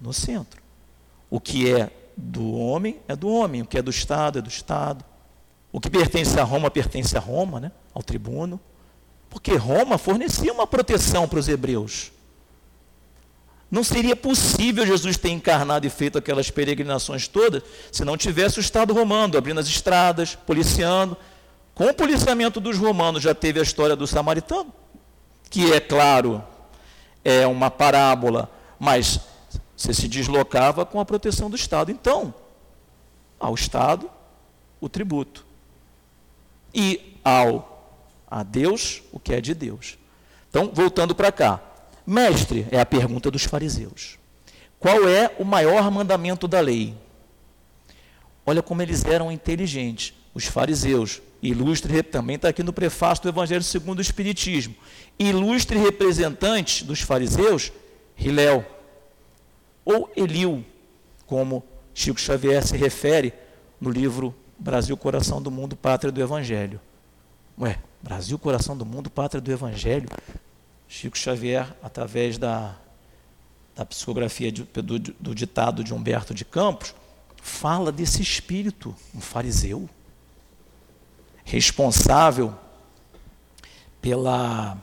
[0.00, 0.60] no centro.
[1.30, 4.48] O que é do homem é do homem, o que é do Estado é do
[4.48, 5.04] Estado.
[5.72, 7.72] O que pertence a Roma pertence a Roma, né?
[7.94, 8.60] ao tribuno,
[9.28, 12.10] porque Roma fornecia uma proteção para os hebreus.
[13.70, 18.62] Não seria possível Jesus ter encarnado e feito aquelas peregrinações todas se não tivesse o
[18.62, 21.16] Estado romano abrindo as estradas, policiando.
[21.74, 24.72] Com o policiamento dos romanos já teve a história do samaritano,
[25.50, 26.42] que é claro,
[27.22, 29.20] é uma parábola, mas
[29.76, 31.90] você se deslocava com a proteção do Estado.
[31.90, 32.32] Então,
[33.38, 34.10] ao Estado,
[34.80, 35.47] o tributo.
[36.74, 37.78] E ao
[38.30, 39.98] a Deus, o que é de Deus.
[40.50, 41.60] Então, voltando para cá.
[42.06, 44.18] Mestre, é a pergunta dos fariseus.
[44.78, 46.94] Qual é o maior mandamento da lei?
[48.46, 50.14] Olha como eles eram inteligentes.
[50.32, 54.74] Os fariseus, ilustre, também está aqui no prefácio do Evangelho segundo o Espiritismo.
[55.18, 57.72] Ilustre representante dos fariseus,
[58.16, 58.64] Hilel,
[59.84, 60.64] ou Eliu,
[61.26, 63.32] como Chico Xavier se refere
[63.80, 66.80] no livro Brasil, Coração do Mundo, Pátria do Evangelho.
[67.58, 70.08] Ué, Brasil, Coração do Mundo, Pátria do Evangelho.
[70.88, 72.74] Chico Xavier, através da,
[73.76, 76.94] da psicografia de, do, do ditado de Humberto de Campos,
[77.40, 79.88] fala desse espírito, um fariseu,
[81.44, 82.54] responsável
[84.00, 84.76] pela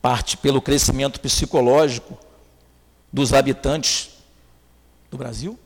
[0.00, 2.18] parte, pelo crescimento psicológico
[3.12, 4.10] dos habitantes
[5.10, 5.58] do Brasil.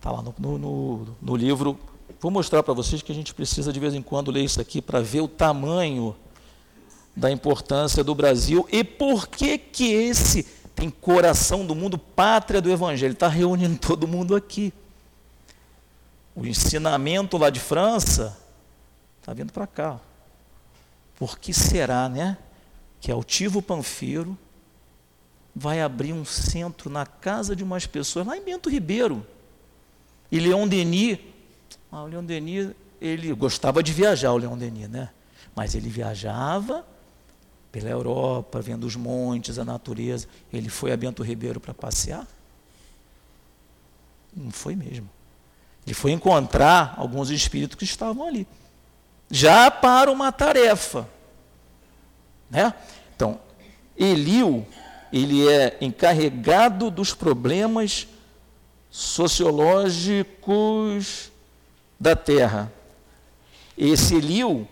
[0.00, 1.78] Está lá no, no, no, livro.
[2.18, 4.80] Vou mostrar para vocês que a gente precisa de vez em quando ler isso aqui
[4.80, 6.16] para ver o tamanho
[7.14, 12.70] da importância do Brasil e por que que esse tem coração do mundo, pátria do
[12.70, 14.72] Evangelho, está reunindo todo mundo aqui.
[16.34, 18.38] O ensinamento lá de França
[19.20, 20.00] está vindo para cá.
[21.18, 22.38] Por que será, né,
[23.02, 24.38] que Altivo Panfiro
[25.54, 29.26] vai abrir um centro na casa de umas pessoas lá em Bento Ribeiro?
[30.30, 31.18] E Leon Denis,
[31.90, 35.10] ah, o Leon Denis, ele gostava de viajar, o Leon Denis, né?
[35.54, 36.84] Mas ele viajava
[37.72, 40.26] pela Europa, vendo os montes, a natureza.
[40.52, 42.26] Ele foi a Bento Ribeiro para passear?
[44.36, 45.08] Não foi mesmo.
[45.86, 48.46] Ele foi encontrar alguns espíritos que estavam ali.
[49.30, 51.08] Já para uma tarefa.
[52.48, 52.72] Né?
[53.14, 53.40] Então,
[53.96, 54.66] Eliu,
[55.12, 58.08] ele é encarregado dos problemas
[58.90, 61.30] sociológicos
[61.98, 62.72] da terra.
[63.76, 64.66] Esse Eliu,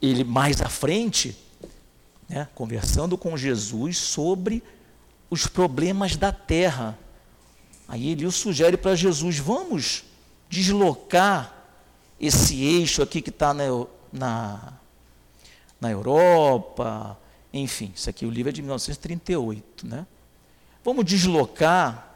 [0.00, 1.36] ele mais à frente,
[2.28, 4.62] né, conversando com Jesus sobre
[5.30, 6.98] os problemas da terra.
[7.86, 10.04] Aí Eliu sugere para Jesus: vamos
[10.48, 11.54] deslocar
[12.20, 13.64] esse eixo aqui que está na,
[14.12, 14.72] na,
[15.80, 17.18] na Europa,
[17.52, 20.06] enfim, isso aqui o livro é de 1938, né?
[20.84, 22.07] Vamos deslocar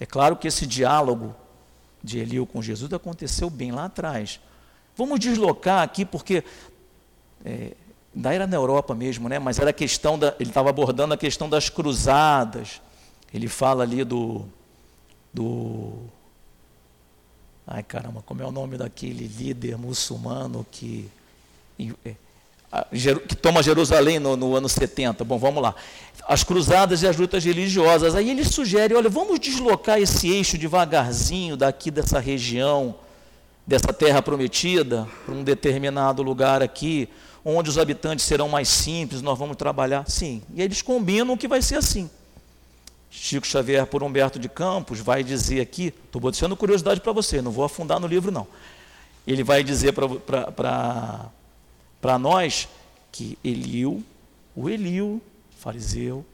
[0.00, 1.36] é claro que esse diálogo
[2.02, 4.40] de Eliu com Jesus aconteceu bem lá atrás.
[4.96, 6.42] Vamos deslocar aqui, porque
[7.44, 7.76] é,
[8.24, 9.38] era na Europa mesmo, né?
[9.38, 10.34] mas era a questão da.
[10.40, 12.80] Ele estava abordando a questão das cruzadas.
[13.32, 14.46] Ele fala ali do.
[15.32, 15.92] do
[17.66, 21.10] ai caramba, como é o nome daquele líder muçulmano que.
[22.04, 22.14] É,
[23.26, 25.24] que toma Jerusalém no, no, ano 70.
[25.24, 25.74] Bom, vamos lá.
[26.28, 28.14] As cruzadas e as lutas religiosas.
[28.14, 32.94] Aí ele sugere: olha, vamos deslocar esse eixo devagarzinho daqui dessa região,
[33.66, 37.08] dessa terra prometida, para um determinado lugar aqui,
[37.44, 40.08] onde os habitantes serão mais simples, nós vamos trabalhar.
[40.08, 40.42] Sim.
[40.54, 42.08] E eles combinam que vai ser assim.
[43.10, 47.50] Chico Xavier, por Humberto de Campos, vai dizer aqui, estou botando curiosidade para você, não
[47.50, 48.46] vou afundar no livro, não.
[49.26, 51.28] Ele vai dizer para
[52.00, 52.68] para nós
[53.12, 54.04] que Eliu,
[54.54, 55.20] o Eliu,
[55.58, 56.24] fariseu,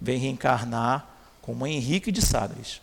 [0.00, 1.06] vem reencarnar
[1.40, 2.80] como Henrique de Sagres.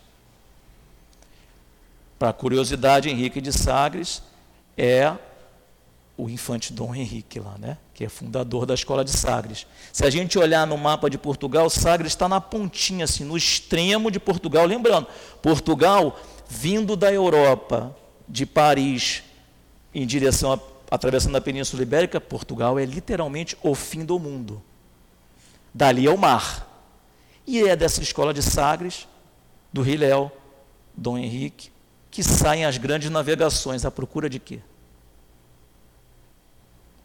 [2.18, 4.22] Para curiosidade, Henrique de Sagres
[4.76, 5.14] é
[6.16, 7.76] o infante Dom Henrique lá, né?
[7.94, 9.66] que é fundador da escola de Sagres.
[9.92, 14.10] Se a gente olhar no mapa de Portugal, Sagres está na pontinha, assim, no extremo
[14.10, 14.64] de Portugal.
[14.64, 15.06] Lembrando,
[15.40, 16.18] Portugal
[16.48, 17.96] vindo da Europa,
[18.28, 19.22] de Paris,
[19.94, 20.52] em direção
[20.92, 24.62] atravessando a Península Ibérica, Portugal é literalmente o fim do mundo.
[25.72, 26.68] Dali é o mar.
[27.46, 29.08] E é dessa escola de Sagres,
[29.72, 30.30] do Hiléu,
[30.94, 31.72] Dom Henrique,
[32.10, 34.60] que saem as grandes navegações à procura de quê?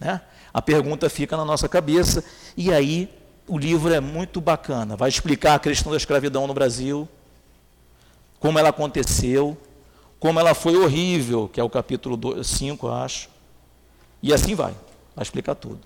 [0.02, 0.20] Né?
[0.54, 2.22] A pergunta fica na nossa cabeça,
[2.58, 3.10] e aí
[3.48, 4.98] o livro é muito bacana.
[4.98, 7.08] Vai explicar a questão da escravidão no Brasil,
[8.38, 9.58] como ela aconteceu,
[10.20, 13.37] como ela foi horrível, que é o capítulo 5, acho
[14.22, 14.74] e assim vai,
[15.16, 15.80] vai explicar tudo.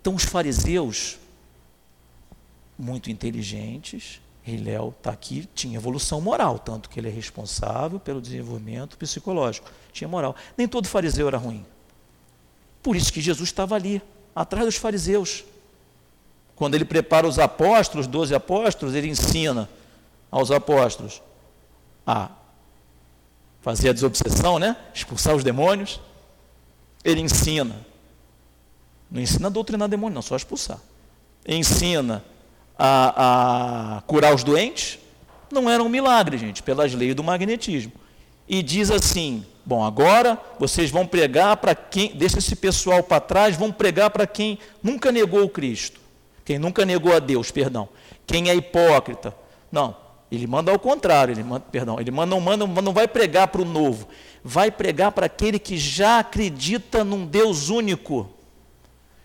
[0.00, 1.18] Então, os fariseus,
[2.78, 8.96] muito inteligentes, Hilel está aqui, tinha evolução moral, tanto que ele é responsável pelo desenvolvimento
[8.96, 9.70] psicológico.
[9.92, 10.34] Tinha moral.
[10.56, 11.64] Nem todo fariseu era ruim.
[12.82, 14.00] Por isso que Jesus estava ali,
[14.34, 15.44] atrás dos fariseus.
[16.56, 19.68] Quando ele prepara os apóstolos, doze apóstolos, ele ensina
[20.30, 21.22] aos apóstolos
[22.06, 22.30] a
[23.60, 24.76] fazer a desobsessão, né?
[24.94, 26.00] expulsar os demônios,
[27.04, 27.86] ele ensina
[29.10, 30.78] Não ensina a doutrinar demônio, não, só expulsar.
[31.46, 32.24] Ensina
[32.78, 34.98] a, a curar os doentes,
[35.50, 37.92] não era um milagre, gente, pelas leis do magnetismo.
[38.48, 43.56] E diz assim: bom, agora vocês vão pregar para quem, deixa esse pessoal para trás,
[43.56, 46.00] vão pregar para quem nunca negou o Cristo,
[46.44, 47.88] quem nunca negou a Deus, perdão,
[48.26, 49.34] quem é hipócrita.
[49.70, 49.96] Não,
[50.30, 53.62] ele manda ao contrário, ele manda, perdão, ele manda, não, manda, não vai pregar para
[53.62, 54.08] o novo,
[54.42, 58.30] vai pregar para aquele que já acredita num Deus único,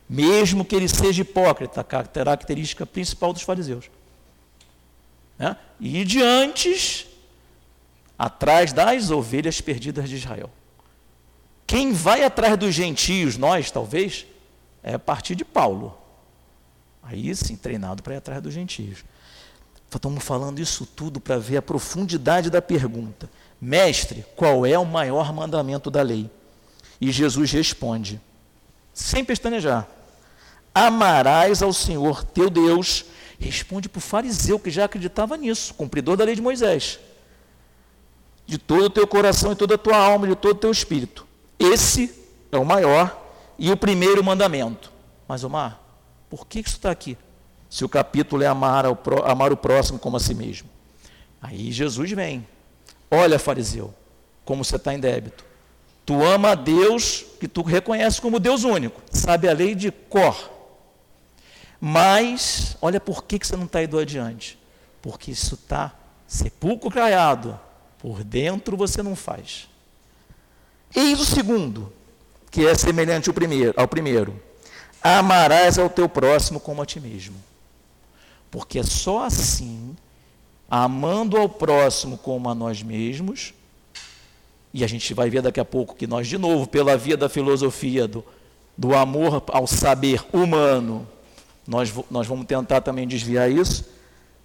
[0.07, 3.89] mesmo que ele seja hipócrita, característica principal dos fariseus.
[5.38, 5.57] Né?
[5.80, 7.07] E de antes,
[8.18, 10.49] atrás das ovelhas perdidas de Israel.
[11.68, 14.26] Quem vai atrás dos gentios, nós talvez,
[14.84, 15.97] é a partir de Paulo.
[17.01, 19.03] Aí sim, treinado para ir atrás dos gentios.
[19.93, 23.30] Estamos falando isso tudo para ver a profundidade da pergunta.
[23.60, 26.30] Mestre, qual é o maior mandamento da lei?
[26.99, 28.22] E Jesus responde,
[28.93, 29.88] sem pestanejar:
[30.74, 33.06] Amarás ao Senhor teu Deus
[33.39, 36.99] Responde para o fariseu que já acreditava nisso, cumpridor da lei de Moisés.
[38.45, 41.26] De todo o teu coração e toda a tua alma, de todo o teu espírito.
[41.60, 42.14] Esse
[42.51, 43.22] é o maior
[43.58, 44.91] e o primeiro mandamento.
[45.28, 45.80] Mas, Omar,
[46.30, 47.18] por que isso está aqui?
[47.70, 50.70] Se o capítulo é amar, ao, amar o próximo como a si mesmo.
[51.41, 52.47] Aí Jesus vem.
[53.16, 53.93] Olha, fariseu,
[54.43, 55.45] como você está em débito.
[56.05, 59.01] Tu ama a Deus que tu reconhece como Deus único.
[59.09, 60.51] Sabe a lei de Cor.
[61.80, 64.59] Mas, olha por que, que você não está indo adiante.
[65.01, 65.93] Porque isso está
[66.28, 67.59] sepulcro caiado.
[67.99, 69.70] Por dentro você não faz.
[70.95, 71.91] Eis o segundo,
[72.51, 73.74] que é semelhante ao primeiro.
[73.78, 74.41] Ao primeiro.
[75.01, 77.36] Amarás ao teu próximo como a ti mesmo.
[78.51, 79.95] Porque só assim,
[80.70, 83.53] amando ao próximo como a nós mesmos,
[84.74, 87.30] e a gente vai ver daqui a pouco que nós, de novo, pela via da
[87.30, 88.26] filosofia do,
[88.78, 91.07] do amor ao saber humano,
[91.68, 93.86] nós, nós vamos tentar também desviar isso,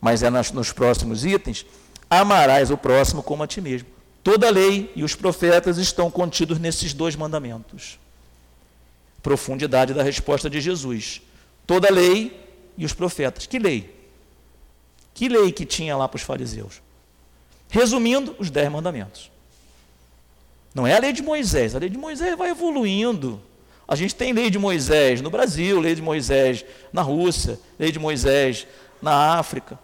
[0.01, 1.67] mas é nas, nos próximos itens.
[2.09, 3.89] Amarás o próximo como a ti mesmo.
[4.23, 7.99] Toda a lei e os profetas estão contidos nesses dois mandamentos.
[9.23, 11.21] Profundidade da resposta de Jesus.
[11.67, 12.39] Toda a lei
[12.77, 13.47] e os profetas.
[13.47, 14.00] Que lei?
[15.21, 16.81] Que lei que tinha lá para os fariseus?
[17.69, 19.31] Resumindo, os dez mandamentos.
[20.75, 21.77] Não é a lei de Moisés.
[21.77, 23.39] A lei de Moisés vai evoluindo.
[23.87, 27.99] A gente tem lei de Moisés no Brasil, lei de Moisés na Rússia, lei de
[27.99, 28.67] Moisés
[29.03, 29.79] na África.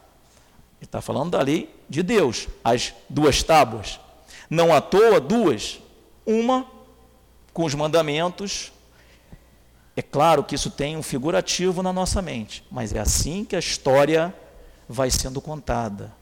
[0.78, 4.00] Ele está falando da lei de Deus, as duas tábuas.
[4.48, 5.80] Não à toa, duas.
[6.24, 6.66] Uma
[7.52, 8.72] com os mandamentos.
[9.94, 13.58] É claro que isso tem um figurativo na nossa mente, mas é assim que a
[13.58, 14.34] história
[14.88, 16.12] vai sendo contada.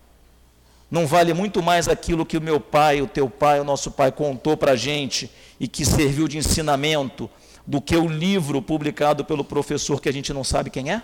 [0.91, 4.13] Não vale muito mais aquilo que o meu pai, o teu pai, o nosso pai
[4.13, 7.29] contou para a gente e que serviu de ensinamento
[7.67, 11.03] do que o livro publicado pelo professor que a gente não sabe quem é?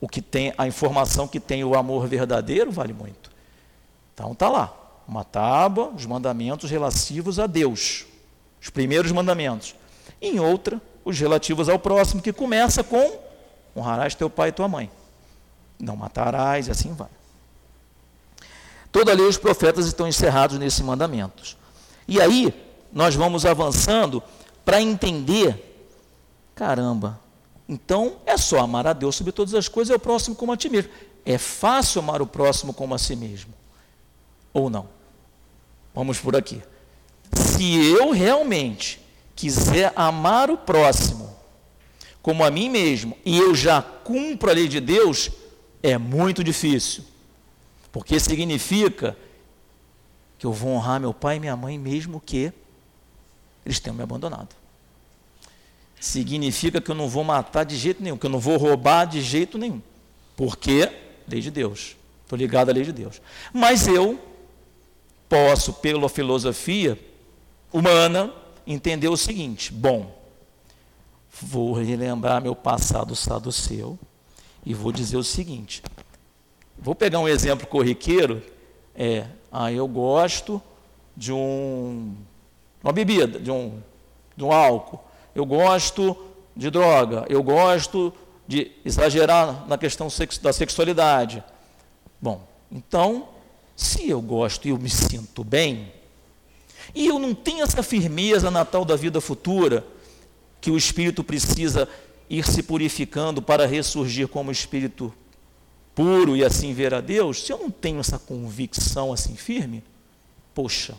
[0.00, 3.30] O que tem a informação que tem o amor verdadeiro vale muito.
[4.14, 4.74] Então tá lá,
[5.06, 8.06] uma tábua, os mandamentos relativos a Deus,
[8.60, 9.74] os primeiros mandamentos.
[10.20, 13.18] Em outra, os relativos ao próximo, que começa com
[13.76, 14.90] honrarás teu pai e tua mãe.
[15.82, 17.08] Não matarás e assim vai.
[18.92, 21.56] Toda lei os profetas estão encerrados nesses mandamentos.
[22.06, 22.54] E aí,
[22.92, 24.22] nós vamos avançando
[24.64, 25.90] para entender,
[26.54, 27.18] caramba,
[27.68, 30.56] então é só amar a Deus sobre todas as coisas e o próximo como a
[30.56, 30.92] ti mesmo.
[31.26, 33.52] É fácil amar o próximo como a si mesmo?
[34.52, 34.88] Ou não?
[35.92, 36.62] Vamos por aqui.
[37.34, 39.00] Se eu realmente
[39.34, 41.34] quiser amar o próximo
[42.22, 45.30] como a mim mesmo e eu já cumpro a lei de Deus,
[45.82, 47.04] é muito difícil.
[47.90, 49.16] Porque significa
[50.38, 52.52] que eu vou honrar meu pai e minha mãe mesmo que
[53.64, 54.54] eles tenham me abandonado.
[56.00, 59.20] Significa que eu não vou matar de jeito nenhum, que eu não vou roubar de
[59.20, 59.80] jeito nenhum.
[60.36, 60.90] Porque
[61.28, 61.96] lei de Deus.
[62.22, 63.20] Estou ligado à lei de Deus.
[63.52, 64.18] Mas eu
[65.28, 66.98] posso, pela filosofia
[67.72, 68.32] humana,
[68.66, 70.18] entender o seguinte: bom,
[71.40, 73.98] vou relembrar meu passado saduceu
[74.64, 75.82] e vou dizer o seguinte.
[76.78, 78.42] Vou pegar um exemplo corriqueiro.
[78.94, 80.60] É, ah, eu gosto
[81.16, 82.14] de um
[82.82, 83.80] uma bebida, de um,
[84.36, 85.00] de um álcool.
[85.34, 86.16] Eu gosto
[86.56, 88.12] de droga, eu gosto
[88.46, 90.08] de exagerar na questão
[90.42, 91.42] da sexualidade.
[92.20, 93.28] Bom, então,
[93.76, 95.92] se eu gosto e eu me sinto bem,
[96.94, 99.86] e eu não tenho essa firmeza na tal da vida futura,
[100.60, 101.88] que o espírito precisa
[102.32, 105.12] ir se purificando para ressurgir como espírito
[105.94, 109.84] puro e assim ver a Deus, se eu não tenho essa convicção assim firme,
[110.54, 110.96] poxa,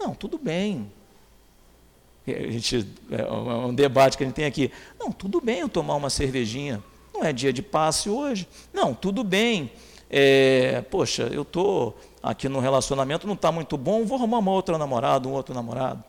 [0.00, 0.90] não, tudo bem.
[2.26, 4.72] a gente, é um debate que a gente tem aqui.
[4.98, 6.82] Não, tudo bem eu tomar uma cervejinha.
[7.12, 8.48] Não é dia de passe hoje.
[8.72, 9.70] Não, tudo bem.
[10.10, 14.78] É, poxa, eu estou aqui no relacionamento, não está muito bom, vou arrumar uma outra
[14.78, 16.02] namorada, um outro namorado.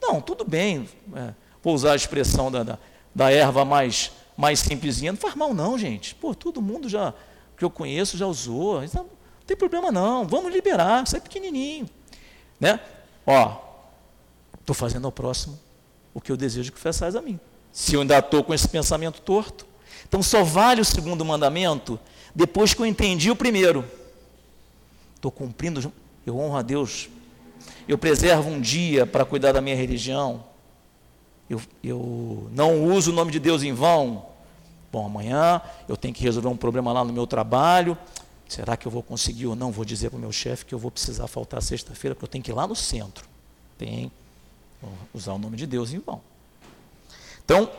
[0.00, 0.88] Não, tudo bem.
[1.14, 2.78] É, vou usar a expressão da, da,
[3.18, 5.10] da, erva mais, mais simplesinha.
[5.10, 6.14] Não faz mal não, gente.
[6.14, 7.12] Pô, todo mundo já
[7.56, 8.84] que eu conheço já usou.
[8.84, 9.10] Então, não
[9.44, 10.24] tem problema não.
[10.24, 11.90] Vamos liberar, isso é pequenininho.
[12.60, 12.78] Né?
[13.26, 13.56] Ó,
[14.60, 15.58] estou fazendo ao próximo
[16.14, 17.40] o que eu desejo que façais a mim.
[17.72, 19.66] Se eu ainda estou com esse pensamento torto.
[20.06, 21.98] Então só vale o segundo mandamento
[22.32, 23.84] depois que eu entendi o primeiro.
[25.16, 25.92] Estou cumprindo,
[26.24, 27.08] eu honro a Deus.
[27.88, 30.44] Eu preservo um dia para cuidar da minha religião.
[31.48, 34.26] Eu, eu não uso o nome de Deus em vão.
[34.92, 37.96] Bom, amanhã eu tenho que resolver um problema lá no meu trabalho.
[38.48, 39.70] Será que eu vou conseguir ou não?
[39.70, 42.42] Vou dizer para o meu chefe que eu vou precisar faltar sexta-feira, porque eu tenho
[42.42, 43.26] que ir lá no centro.
[43.76, 44.10] Tem.
[44.80, 46.20] Vou usar o nome de Deus em vão.
[47.44, 47.70] Então,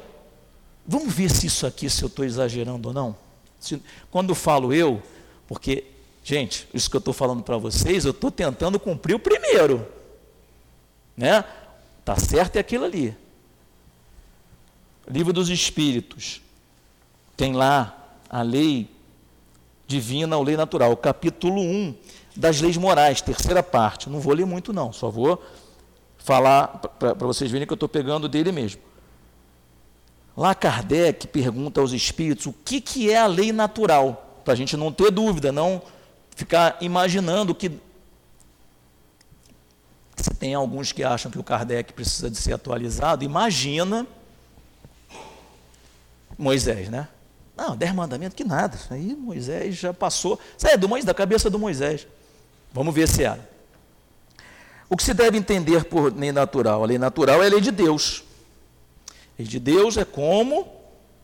[0.88, 3.16] vamos ver se isso aqui, se eu estou exagerando ou não.
[3.60, 5.02] Se, quando falo eu,
[5.48, 5.86] porque,
[6.24, 9.88] gente, isso que eu estou falando para vocês, eu estou tentando cumprir o primeiro.
[11.18, 11.44] Né?
[12.06, 13.16] Tá certo é aquilo ali.
[15.10, 16.42] Livro dos Espíritos.
[17.36, 17.98] Tem lá
[18.30, 18.90] a lei
[19.88, 21.96] divina ou lei natural, capítulo 1
[22.36, 24.08] das leis morais, terceira parte.
[24.08, 25.44] Não vou ler muito, não, só vou
[26.20, 28.82] falar para vocês verem que eu estou pegando dele mesmo.
[30.38, 34.78] Lá Kardec pergunta aos espíritos o que, que é a lei natural, para a gente
[34.78, 35.82] não ter dúvida, não
[36.36, 37.72] ficar imaginando que.
[40.16, 44.06] Se tem alguns que acham que o Kardec precisa de ser atualizado, imagina
[46.40, 47.10] Moisés, né?
[47.56, 48.80] Não, dez mandamentos, que nada.
[48.90, 50.40] Aí Moisés já passou.
[50.58, 52.08] Isso é do Moisés, da cabeça do Moisés.
[52.72, 53.48] Vamos ver se era.
[54.90, 56.82] O que se deve entender por lei natural?
[56.82, 58.24] A lei natural é a lei de Deus.
[59.10, 60.66] A lei de Deus é como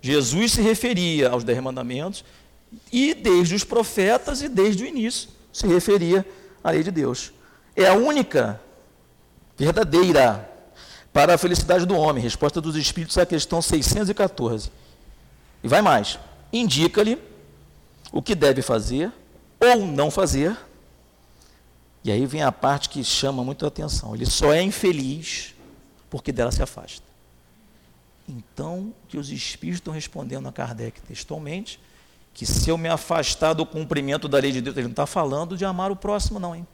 [0.02, 2.26] Jesus se referia aos dez mandamentos
[2.92, 6.26] e desde os profetas e desde o início se referia
[6.62, 7.32] à lei de Deus.
[7.74, 8.60] É a única
[9.58, 10.50] verdadeira
[11.14, 12.22] para a felicidade do homem.
[12.22, 14.70] Resposta dos Espíritos à questão 614.
[15.66, 16.20] E vai mais.
[16.54, 17.18] Indica-lhe
[18.12, 19.12] o que deve fazer
[19.60, 20.56] ou não fazer.
[22.04, 24.14] E aí vem a parte que chama muito a atenção.
[24.14, 25.56] Ele só é infeliz
[26.08, 27.04] porque dela se afasta.
[28.30, 31.80] Então, que os espíritos estão respondendo a Kardec textualmente,
[32.32, 35.58] que se eu me afastar do cumprimento da lei de Deus, ele não está falando
[35.58, 36.68] de amar o próximo, não, hein?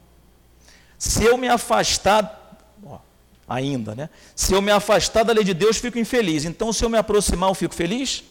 [0.98, 3.00] Se eu me afastar, ó,
[3.48, 4.10] ainda, né?
[4.36, 6.44] Se eu me afastar da lei de Deus, fico infeliz.
[6.44, 8.26] Então, se eu me aproximar, eu fico feliz?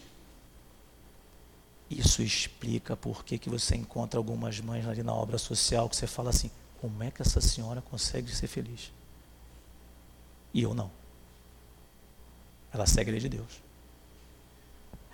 [1.91, 6.07] Isso explica por que, que você encontra algumas mães ali na obra social que você
[6.07, 6.49] fala assim:
[6.80, 8.93] como é que essa senhora consegue ser feliz?
[10.55, 10.91] E eu não.
[12.72, 13.61] Ela segue a lei de Deus.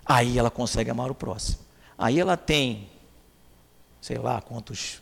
[0.04, 1.58] Aí ela consegue amar o próximo.
[1.96, 2.90] Aí ela tem,
[4.00, 5.00] sei lá quantos,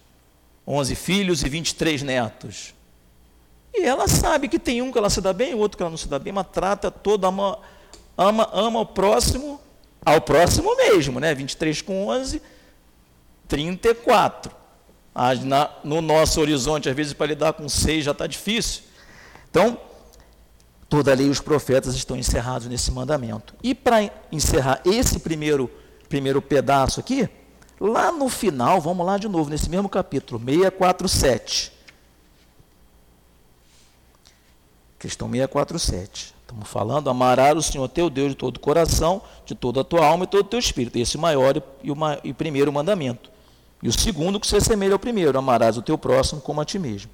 [0.65, 2.73] 11 filhos e 23 netos.
[3.75, 5.91] E ela sabe que tem um que ela se dá bem, o outro que ela
[5.91, 7.59] não se dá bem, mas trata todo, ama,
[8.17, 9.61] ama, ama o próximo
[10.05, 11.35] ao próximo mesmo, né?
[11.35, 12.43] 23 com 11,
[13.49, 14.53] 34.
[15.15, 18.83] Mas na, no nosso horizonte, às vezes, para lidar com 6 já está difícil.
[19.49, 19.79] Então,
[20.89, 23.55] toda a lei e os profetas estão encerrados nesse mandamento.
[23.63, 25.71] E para encerrar esse primeiro,
[26.09, 27.29] primeiro pedaço aqui,
[27.81, 31.73] lá no final, vamos lá de novo, nesse mesmo capítulo, 647.
[34.99, 36.34] Questão 647.
[36.45, 40.07] Estamos falando, amarás o Senhor teu Deus de todo o coração, de toda a tua
[40.07, 40.99] alma e todo o teu espírito.
[40.99, 43.31] Esse maior e o, e primeiro mandamento.
[43.83, 46.79] E o segundo que se assemelha ao primeiro, amarás o teu próximo como a ti
[46.79, 47.11] mesmo.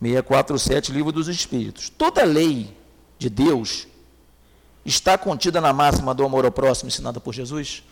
[0.00, 1.90] 647, Livro dos Espíritos.
[1.90, 2.72] Toda lei
[3.18, 3.88] de Deus
[4.84, 7.82] está contida na máxima do amor ao próximo ensinada por Jesus?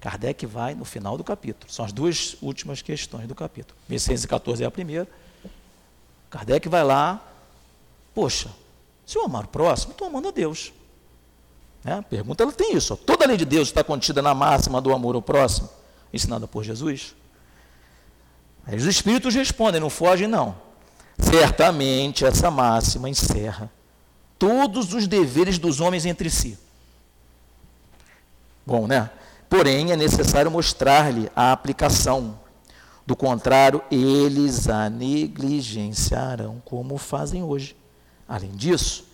[0.00, 1.72] Kardec vai no final do capítulo.
[1.72, 3.76] São as duas últimas questões do capítulo.
[3.88, 5.08] 1614 é a primeira.
[6.30, 7.20] Kardec vai lá,
[8.14, 8.48] poxa,
[9.08, 10.70] se eu amar o próximo, estou amando a Deus.
[11.82, 11.94] Né?
[11.94, 12.92] A pergunta ela tem isso.
[12.92, 12.96] Ó.
[12.96, 15.66] Toda a lei de Deus está contida na máxima do amor ao próximo,
[16.12, 17.14] ensinada por Jesus.
[18.66, 20.54] Aí os Espíritos respondem, não fogem, não.
[21.18, 23.72] Certamente essa máxima encerra
[24.38, 26.58] todos os deveres dos homens entre si.
[28.66, 29.08] Bom, né?
[29.48, 32.38] Porém, é necessário mostrar-lhe a aplicação.
[33.06, 37.74] Do contrário, eles a negligenciarão, como fazem hoje.
[38.28, 39.04] Além disso,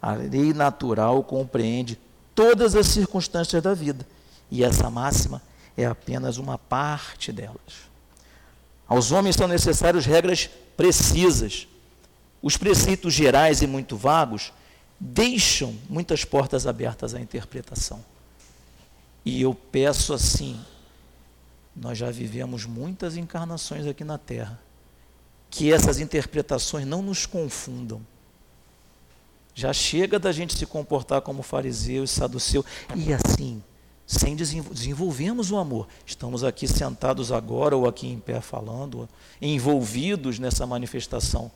[0.00, 1.98] a lei natural compreende
[2.34, 4.06] todas as circunstâncias da vida,
[4.50, 5.42] e essa máxima
[5.76, 7.90] é apenas uma parte delas.
[8.86, 11.66] Aos homens são necessárias regras precisas.
[12.42, 14.52] Os preceitos gerais e muito vagos
[15.00, 18.04] deixam muitas portas abertas à interpretação.
[19.24, 20.60] E eu peço assim,
[21.74, 24.60] nós já vivemos muitas encarnações aqui na Terra,
[25.50, 28.02] que essas interpretações não nos confundam.
[29.54, 33.62] Já chega da gente se comportar como fariseu e saduceu, e assim,
[34.06, 35.86] sem desenvolvermos o amor.
[36.04, 39.08] Estamos aqui sentados agora ou aqui em pé falando,
[39.40, 41.50] envolvidos nessa manifestação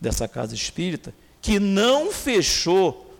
[0.00, 3.14] dessa casa espírita, que não fechou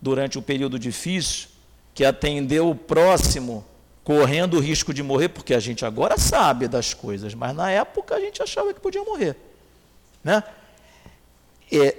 [0.00, 1.48] durante o período difícil,
[1.94, 3.64] que atendeu o próximo
[4.02, 8.16] correndo o risco de morrer, porque a gente agora sabe das coisas, mas na época
[8.16, 9.36] a gente achava que podia morrer.
[10.24, 10.42] Né?
[11.70, 11.96] É,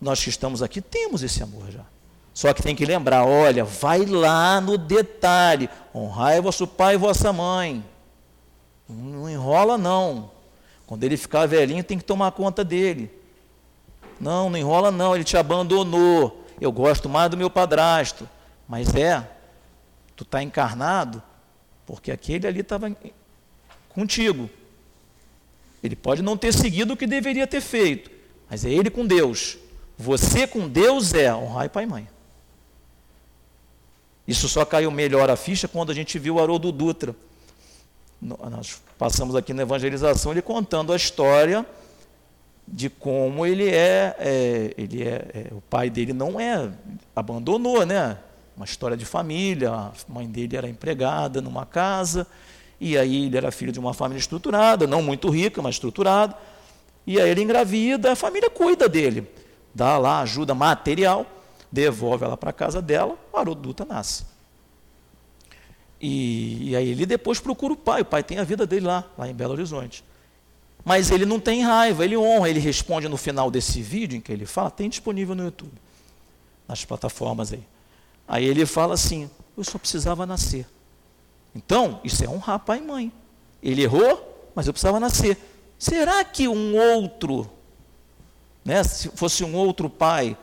[0.00, 1.84] nós que estamos aqui temos esse amor já.
[2.32, 7.32] Só que tem que lembrar, olha, vai lá no detalhe, honrai vosso pai e vossa
[7.32, 7.84] mãe.
[8.88, 10.30] Não enrola não.
[10.86, 13.10] Quando ele ficar velhinho, tem que tomar conta dele.
[14.18, 16.44] Não, não enrola não, ele te abandonou.
[16.60, 18.28] Eu gosto mais do meu padrasto.
[18.68, 19.28] Mas é,
[20.16, 21.22] tu está encarnado
[21.86, 22.94] porque aquele ali estava
[23.88, 24.48] contigo.
[25.82, 28.10] Ele pode não ter seguido o que deveria ter feito,
[28.48, 29.58] mas é ele com Deus.
[30.00, 32.08] Você com Deus é honrar pai e mãe.
[34.26, 37.14] Isso só caiu melhor a ficha quando a gente viu o Haroldo Dutra.
[38.20, 41.66] Nós passamos aqui na evangelização ele contando a história
[42.66, 46.70] de como ele é, é ele é, é, o pai dele não é,
[47.14, 48.16] abandonou, né?
[48.56, 52.26] Uma história de família, a mãe dele era empregada numa casa,
[52.80, 56.34] e aí ele era filho de uma família estruturada, não muito rica, mas estruturada.
[57.06, 59.26] E aí ele engravida, a família cuida dele,
[59.74, 61.26] dá lá ajuda material
[61.70, 64.24] devolve ela para a casa dela, o Haroldo Dutra nasce.
[66.00, 69.04] E, e, aí ele depois procura o pai, o pai tem a vida dele lá,
[69.16, 70.02] lá em Belo Horizonte.
[70.84, 74.32] Mas ele não tem raiva, ele honra, ele responde no final desse vídeo em que
[74.32, 75.72] ele fala, tem disponível no YouTube,
[76.66, 77.62] nas plataformas aí.
[78.26, 80.66] Aí ele fala assim, eu só precisava nascer.
[81.54, 83.12] Então, isso é honrar pai e mãe.
[83.62, 85.36] Ele errou, mas eu precisava nascer.
[85.78, 87.50] Será que um outro,
[88.70, 90.36] né, se fosse um outro pai,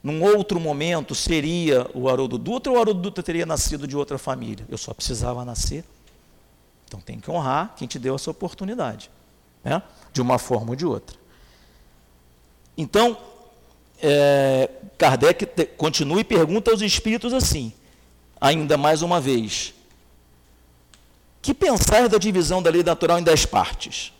[0.00, 4.16] num outro momento seria o Haroldo Dutra ou o Haroldo Dutra teria nascido de outra
[4.16, 4.64] família?
[4.68, 5.84] Eu só precisava nascer.
[6.86, 9.10] Então tem que honrar quem te deu essa oportunidade,
[9.64, 9.82] né?
[10.12, 11.18] de uma forma ou de outra.
[12.76, 13.18] Então,
[14.00, 17.72] é, Kardec te, continua e pergunta aos espíritos assim,
[18.40, 19.74] ainda mais uma vez:
[21.42, 24.12] que pensar da divisão da lei natural em dez partes?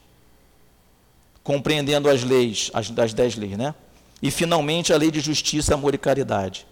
[1.49, 3.75] Compreendendo as leis, as das dez leis, né?
[4.21, 6.67] E, finalmente, a lei de justiça, amor e caridade.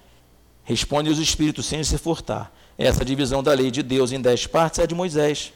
[0.64, 2.52] Responde os espíritos sem se furtar.
[2.76, 5.50] Essa divisão da lei de Deus em dez partes é de Moisés.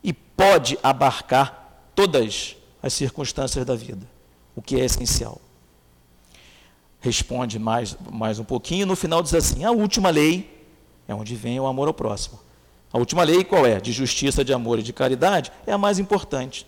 [0.00, 4.06] E pode abarcar todas as circunstâncias da vida,
[4.54, 5.40] o que é essencial.
[7.00, 10.64] Responde mais, mais um pouquinho, no final diz assim: a última lei
[11.08, 12.38] é onde vem o amor ao próximo.
[12.92, 13.80] A última lei qual é?
[13.80, 16.64] De justiça, de amor e de caridade é a mais importante.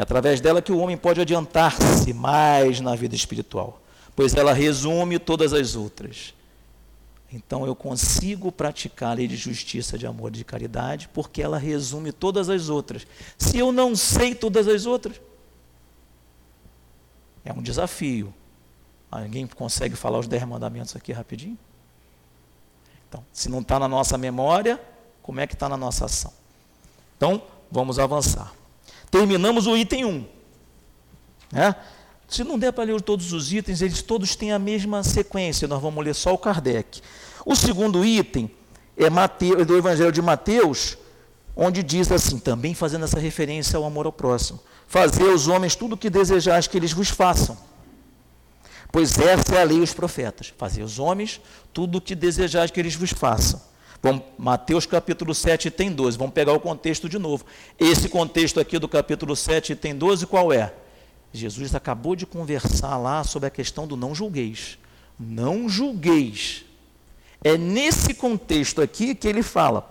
[0.00, 3.82] É através dela que o homem pode adiantar-se mais na vida espiritual,
[4.16, 6.32] pois ela resume todas as outras.
[7.30, 12.12] Então eu consigo praticar a lei de justiça, de amor de caridade, porque ela resume
[12.12, 13.06] todas as outras.
[13.36, 15.20] Se eu não sei todas as outras,
[17.44, 18.32] é um desafio.
[19.10, 21.58] Alguém consegue falar os dez mandamentos aqui rapidinho?
[23.06, 24.80] Então, se não está na nossa memória,
[25.22, 26.32] como é que está na nossa ação?
[27.18, 28.59] Então, vamos avançar.
[29.10, 30.26] Terminamos o item 1.
[31.52, 31.74] Né?
[32.28, 35.82] Se não der para ler todos os itens, eles todos têm a mesma sequência, nós
[35.82, 37.02] vamos ler só o Kardec.
[37.44, 38.50] O segundo item
[38.96, 40.96] é, Mateus, do Evangelho de Mateus,
[41.56, 45.94] onde diz assim, também fazendo essa referência ao amor ao próximo: Fazer aos homens tudo
[45.94, 47.56] o que desejais que eles vos façam.
[48.92, 51.40] Pois essa é a lei e os profetas: fazer aos homens
[51.72, 53.60] tudo o que desejais que eles vos façam.
[54.02, 56.16] Vamos, Mateus capítulo 7 tem 12.
[56.16, 57.44] Vamos pegar o contexto de novo.
[57.78, 60.72] Esse contexto aqui do capítulo 7 tem 12, qual é?
[61.32, 64.78] Jesus acabou de conversar lá sobre a questão do não julgueis.
[65.18, 66.64] Não julgueis.
[67.44, 69.86] É nesse contexto aqui que ele fala: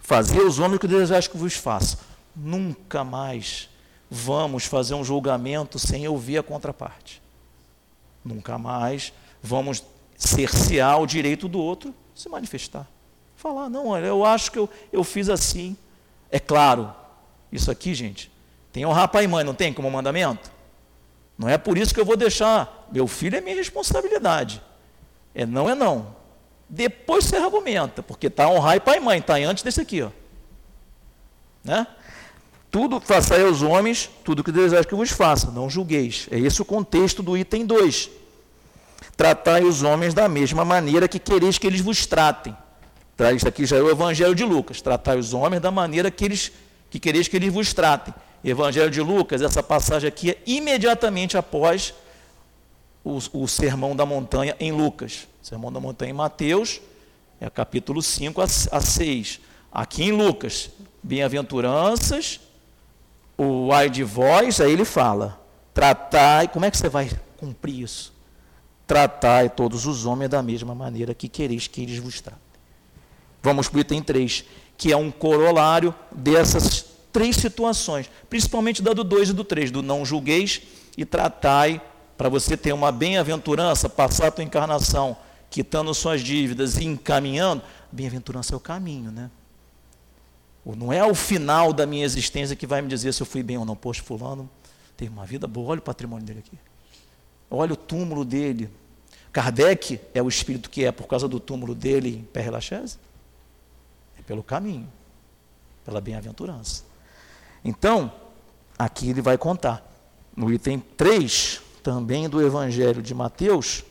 [0.00, 1.98] fazer os homens que desejais que vos façam.
[2.34, 3.68] Nunca mais
[4.08, 7.20] vamos fazer um julgamento sem ouvir a contraparte.
[8.24, 9.82] Nunca mais vamos
[10.16, 11.92] cercear o direito do outro
[12.22, 12.86] se manifestar.
[13.36, 15.76] Falar, não, olha, eu acho que eu, eu fiz assim.
[16.30, 16.92] É claro,
[17.50, 18.30] isso aqui, gente,
[18.72, 20.50] tem honrar pai e mãe, não tem como mandamento?
[21.36, 22.88] Não é por isso que eu vou deixar.
[22.92, 24.62] Meu filho é minha responsabilidade.
[25.34, 26.14] É não, é não.
[26.68, 30.02] Depois você argumenta, porque está honrar pai e mãe, está antes desse aqui.
[30.02, 30.10] Ó.
[31.64, 31.86] Né?
[32.70, 36.28] Tudo façai aos homens, tudo que desejais que vos faça, não julgueis.
[36.30, 38.21] É esse o contexto do item 2.
[39.16, 42.56] Tratai os homens da mesma maneira que quereis que eles vos tratem.
[43.36, 44.80] Isso aqui já é o Evangelho de Lucas.
[44.80, 46.50] Tratai os homens da maneira que, eles,
[46.90, 48.12] que quereis que eles vos tratem.
[48.44, 51.94] Evangelho de Lucas, essa passagem aqui é imediatamente após
[53.04, 55.28] o, o Sermão da Montanha em Lucas.
[55.40, 56.80] Sermão da Montanha em Mateus,
[57.40, 59.40] é capítulo 5 a, a 6.
[59.70, 60.70] Aqui em Lucas,
[61.02, 62.40] bem-aventuranças
[63.36, 65.40] o ai de vós, aí ele fala:
[65.72, 68.12] tratai, como é que você vai cumprir isso?
[68.92, 72.42] Tratai todos os homens da mesma maneira que quereis que eles vos tratem.
[73.42, 74.44] Vamos para o item 3,
[74.76, 79.82] que é um corolário dessas três situações, principalmente da do 2 e do 3, do
[79.82, 80.60] não julgueis
[80.94, 81.80] e tratai,
[82.18, 85.16] para você ter uma bem-aventurança, passar a tua encarnação,
[85.48, 89.30] quitando suas dívidas e encaminhando, bem-aventurança é o caminho, né?
[90.66, 93.56] Não é o final da minha existência que vai me dizer se eu fui bem
[93.56, 93.74] ou não.
[93.74, 94.50] Poxa, fulano
[94.98, 96.58] teve uma vida boa, olha o patrimônio dele aqui.
[97.50, 98.70] Olha o túmulo dele.
[99.32, 102.98] Kardec é o espírito que é por causa do túmulo dele em Père Lachaise?
[104.18, 104.92] É pelo caminho,
[105.84, 106.84] pela bem-aventurança.
[107.64, 108.12] Então,
[108.78, 109.90] aqui ele vai contar.
[110.36, 113.84] No item 3, também do Evangelho de Mateus,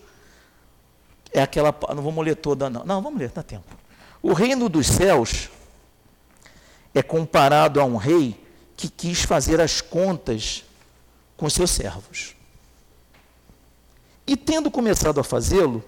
[1.33, 1.75] é aquela.
[1.95, 2.83] Não vamos ler toda, não.
[2.83, 3.75] Não, vamos ler, dá tempo.
[4.21, 5.49] O reino dos céus
[6.93, 8.39] é comparado a um rei
[8.77, 10.63] que quis fazer as contas
[11.37, 12.35] com seus servos.
[14.31, 15.83] E tendo começado a fazê-lo,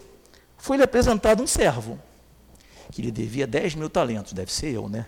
[0.57, 1.97] foi-lhe apresentado um servo,
[2.91, 5.05] que lhe devia 10 mil talentos, deve ser eu, né?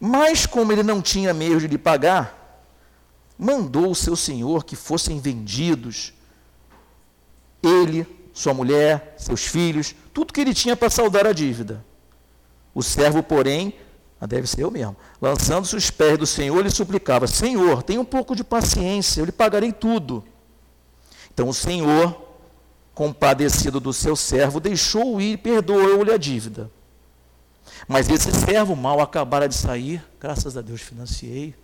[0.00, 2.64] Mas, como ele não tinha meio de lhe pagar,
[3.38, 6.14] mandou o seu senhor que fossem vendidos,
[7.62, 11.84] ele, sua mulher, seus filhos, tudo que ele tinha para saldar a dívida.
[12.74, 13.74] O servo, porém,
[14.18, 14.96] ah, deve ser eu mesmo.
[15.20, 19.32] Lançando-se os pés do Senhor, ele suplicava: Senhor, tenha um pouco de paciência, eu lhe
[19.32, 20.24] pagarei tudo.
[21.34, 22.16] Então o Senhor,
[22.94, 26.70] compadecido do seu servo, deixou-o ir e perdoou-lhe a dívida.
[27.86, 31.54] Mas esse servo mal acabara de sair, graças a Deus financiei,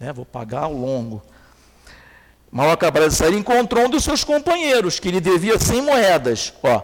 [0.00, 1.22] né, vou pagar ao longo.
[2.50, 6.52] Mal acabara de sair, encontrou um dos seus companheiros, que lhe devia 100 moedas.
[6.62, 6.82] Ó,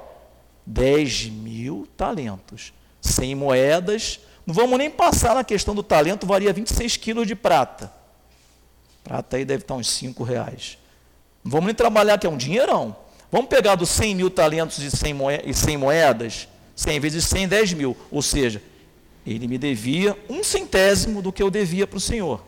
[0.65, 2.73] 10 mil talentos.
[3.01, 7.93] 100 moedas não vamos nem passar na questão do talento, varia 26 quilos de prata.
[9.05, 10.78] Prata aí deve estar uns 5 reais.
[11.49, 12.95] Vamos trabalhar que é um dinheirão.
[13.33, 16.47] Vamos pegar dos 100 mil talentos e 100 moedas,
[16.77, 17.97] 100 vezes 100, 10 mil.
[18.11, 18.63] Ou seja,
[19.27, 22.43] ele me devia um centésimo do que eu devia para o Senhor.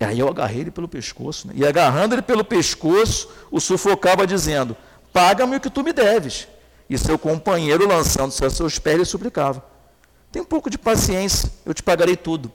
[0.00, 1.48] E aí eu agarrei ele pelo pescoço.
[1.48, 1.54] Né?
[1.56, 4.74] E agarrando ele pelo pescoço, o sufocava dizendo,
[5.12, 6.48] paga-me o que tu me deves.
[6.88, 9.64] E seu companheiro, lançando-se a seus pés, lhe suplicava,
[10.32, 12.50] tem um pouco de paciência, eu te pagarei tudo.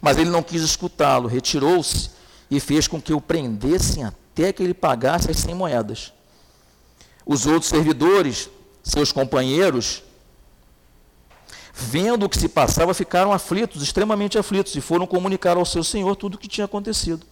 [0.00, 2.17] Mas ele não quis escutá-lo, retirou-se
[2.50, 6.12] e fez com que o prendessem até que ele pagasse as 100 moedas.
[7.26, 8.48] Os outros servidores,
[8.82, 10.02] seus companheiros,
[11.74, 16.16] vendo o que se passava, ficaram aflitos, extremamente aflitos, e foram comunicar ao seu senhor
[16.16, 17.26] tudo o que tinha acontecido.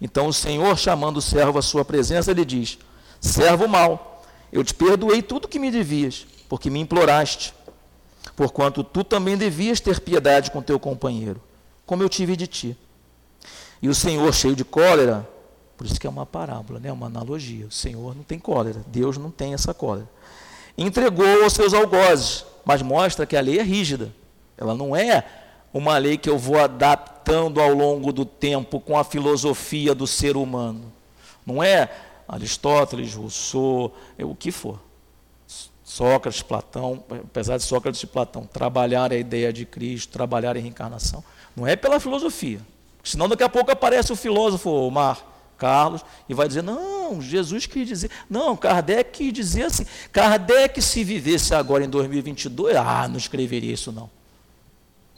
[0.00, 2.78] Então o senhor, chamando o servo à sua presença, lhe diz:
[3.20, 4.22] Servo mau,
[4.52, 7.52] eu te perdoei tudo o que me devias, porque me imploraste
[8.36, 11.40] porquanto tu também devias ter piedade com teu companheiro,
[11.86, 12.76] como eu tive de ti.
[13.80, 15.28] E o Senhor, cheio de cólera,
[15.76, 16.90] por isso que é uma parábola, né?
[16.90, 17.66] uma analogia.
[17.66, 20.08] O Senhor não tem cólera, Deus não tem essa cólera.
[20.76, 24.12] Entregou aos seus algozes, mas mostra que a lei é rígida.
[24.56, 25.24] Ela não é
[25.72, 30.36] uma lei que eu vou adaptando ao longo do tempo com a filosofia do ser
[30.36, 30.92] humano.
[31.44, 31.90] Não é
[32.26, 34.80] Aristóteles, Rousseau, é o que for.
[35.84, 41.22] Sócrates, Platão, apesar de Sócrates e Platão trabalhar a ideia de Cristo, trabalhar a reencarnação,
[41.54, 42.60] não é pela filosofia.
[43.06, 45.24] Senão daqui a pouco aparece o filósofo Omar
[45.56, 48.10] Carlos e vai dizer: não, Jesus quis dizer.
[48.28, 49.86] Não, Kardec quis dizer assim.
[50.10, 54.10] Kardec, se vivesse agora em 2022, ah, não escreveria isso não.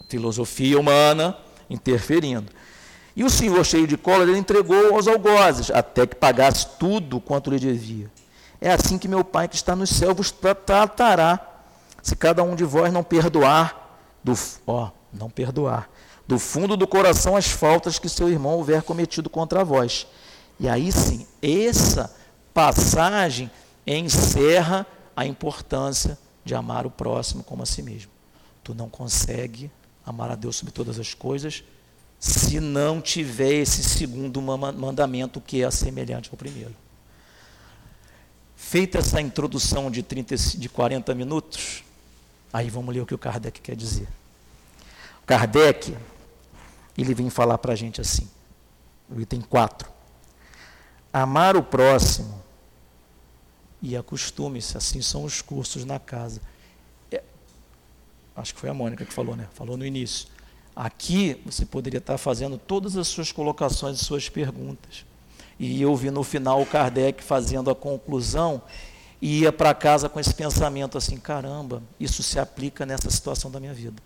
[0.07, 1.35] Filosofia humana
[1.71, 2.53] interferindo.
[3.17, 7.51] E o senhor, cheio de cólera, ele entregou aos algozes, até que pagasse tudo quanto
[7.51, 8.11] lhe devia.
[8.61, 11.41] É assim que meu Pai que está nos céus vos tratará,
[12.03, 14.35] se cada um de vós não perdoar, do,
[14.67, 15.89] ó, não perdoar,
[16.27, 20.07] do fundo do coração as faltas que seu irmão houver cometido contra vós.
[20.61, 22.15] E aí sim, essa
[22.53, 23.51] passagem
[23.87, 24.87] encerra
[25.17, 28.11] a importância de amar o próximo como a si mesmo.
[28.63, 29.71] Tu não consegue
[30.05, 31.65] amar a Deus sobre todas as coisas
[32.19, 36.75] se não tiver esse segundo mandamento que é semelhante ao primeiro.
[38.57, 41.85] Feita essa introdução de, 30, de 40 minutos,
[42.53, 44.09] aí vamos ler o que o Kardec quer dizer.
[45.29, 45.95] Kardec
[46.97, 48.27] ele vem falar para a gente assim.
[49.11, 49.89] O item 4.
[51.13, 52.43] Amar o próximo
[53.83, 56.41] e acostume-se, assim são os cursos na casa.
[57.13, 57.23] É,
[58.35, 59.47] acho que foi a Mônica que falou, né?
[59.53, 60.29] Falou no início.
[60.75, 65.05] Aqui você poderia estar fazendo todas as suas colocações e suas perguntas.
[65.59, 68.63] E eu vi no final o Kardec fazendo a conclusão
[69.21, 73.61] e ia para casa com esse pensamento assim: caramba, isso se aplica nessa situação da
[73.61, 74.03] minha vida.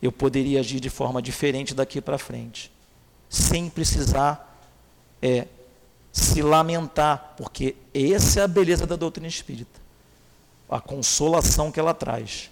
[0.00, 2.70] Eu poderia agir de forma diferente daqui para frente,
[3.28, 4.62] sem precisar
[5.20, 5.46] é,
[6.12, 9.80] se lamentar, porque essa é a beleza da doutrina espírita,
[10.68, 12.50] a consolação que ela traz.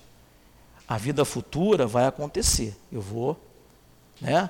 [0.89, 2.77] A vida futura vai acontecer.
[2.93, 3.39] Eu vou,
[4.21, 4.49] né?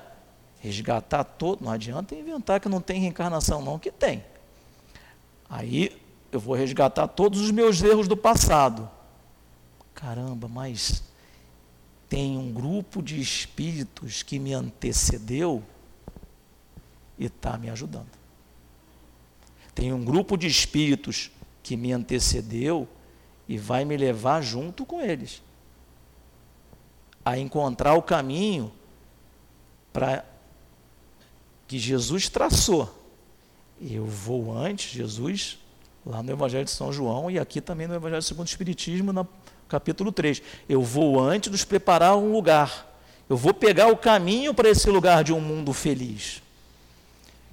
[0.59, 1.63] Resgatar todo.
[1.63, 4.23] Não adianta inventar que não tem reencarnação, não, que tem.
[5.49, 5.99] Aí
[6.31, 8.89] eu vou resgatar todos os meus erros do passado.
[9.95, 11.01] Caramba, mas
[12.09, 15.63] tem um grupo de espíritos que me antecedeu
[17.17, 18.09] e está me ajudando.
[19.75, 21.29] Tem um grupo de espíritos
[21.61, 22.87] que me antecedeu
[23.47, 25.41] e vai me levar junto com eles
[27.23, 28.71] a encontrar o caminho
[29.91, 30.23] para
[31.67, 32.89] que Jesus traçou.
[33.81, 35.59] Eu vou antes, Jesus,
[36.05, 39.27] lá no Evangelho de São João e aqui também no Evangelho segundo o Espiritismo, no
[39.67, 40.41] capítulo 3.
[40.67, 42.87] Eu vou antes nos preparar um lugar.
[43.29, 46.41] Eu vou pegar o caminho para esse lugar de um mundo feliz,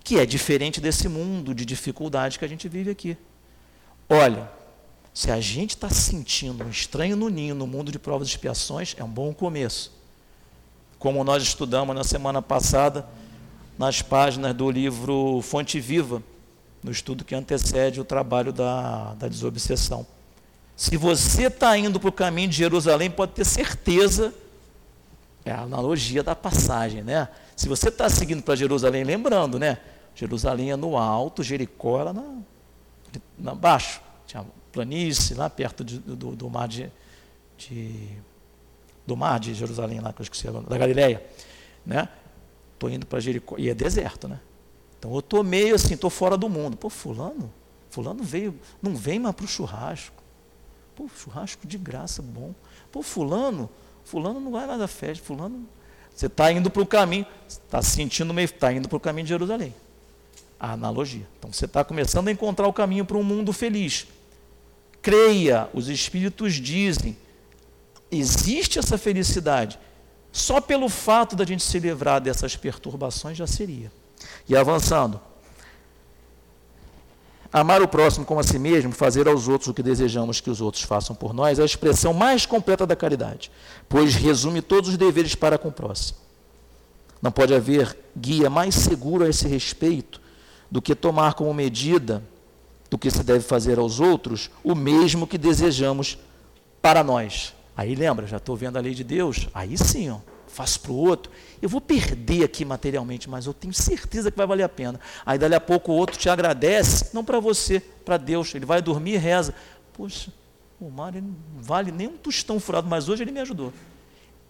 [0.04, 3.16] que é diferente desse mundo de dificuldade que a gente vive aqui.
[4.08, 4.48] Olha,
[5.12, 8.94] se a gente está sentindo um estranho no ninho no mundo de provas e expiações,
[8.98, 9.92] é um bom começo.
[10.98, 13.06] Como nós estudamos na semana passada,
[13.76, 16.22] nas páginas do livro Fonte Viva,
[16.82, 20.06] no estudo que antecede o trabalho da, da desobsessão.
[20.76, 24.34] Se você está indo para o caminho de Jerusalém, pode ter certeza,
[25.44, 27.28] é a analogia da passagem, né?
[27.54, 29.78] Se você está seguindo para Jerusalém, lembrando, né?
[30.14, 32.38] Jerusalém é no alto, Jericó era na,
[33.38, 34.00] na baixo.
[34.26, 36.90] Tinha planície, lá perto de, do, do, mar de,
[37.56, 38.08] de,
[39.06, 41.24] do mar de Jerusalém, lá que eu esqueci, da Galileia,
[41.86, 42.08] né?
[42.72, 44.40] Estou indo para Jericó, e é deserto, né?
[44.98, 46.76] Então eu estou meio assim, estou fora do mundo.
[46.76, 47.52] Pô, fulano,
[47.90, 50.23] fulano veio, não vem mais para o churrasco.
[50.94, 52.54] Pô, churrasco de graça, bom.
[52.90, 53.68] Pô, fulano,
[54.04, 55.66] fulano não vai mais da festa, fulano...
[56.14, 59.30] Você está indo para o caminho, está sentindo meio, está indo para o caminho de
[59.30, 59.74] Jerusalém.
[60.60, 61.26] A analogia.
[61.36, 64.06] Então você está começando a encontrar o caminho para um mundo feliz
[65.04, 67.14] creia, os Espíritos dizem,
[68.10, 69.78] existe essa felicidade.
[70.32, 73.92] Só pelo fato da gente se livrar dessas perturbações já seria.
[74.48, 75.20] E avançando.
[77.54, 80.60] Amar o próximo como a si mesmo, fazer aos outros o que desejamos que os
[80.60, 83.48] outros façam por nós, é a expressão mais completa da caridade,
[83.88, 86.18] pois resume todos os deveres para com o próximo.
[87.22, 90.20] Não pode haver guia mais seguro a esse respeito
[90.68, 92.24] do que tomar como medida
[92.90, 96.18] do que se deve fazer aos outros o mesmo que desejamos
[96.82, 97.54] para nós.
[97.76, 100.16] Aí lembra, já estou vendo a lei de Deus, aí sim, ó,
[100.54, 101.32] faço para o outro.
[101.60, 105.00] Eu vou perder aqui materialmente, mas eu tenho certeza que vai valer a pena.
[105.26, 108.54] Aí dali a pouco o outro te agradece, não para você, para Deus.
[108.54, 109.54] Ele vai dormir e reza.
[109.92, 110.32] Poxa,
[110.80, 113.72] o Mário não vale nem um tostão furado, mas hoje ele me ajudou.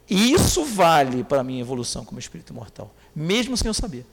[0.09, 4.05] E isso vale para a minha evolução como espírito imortal, mesmo sem eu saber.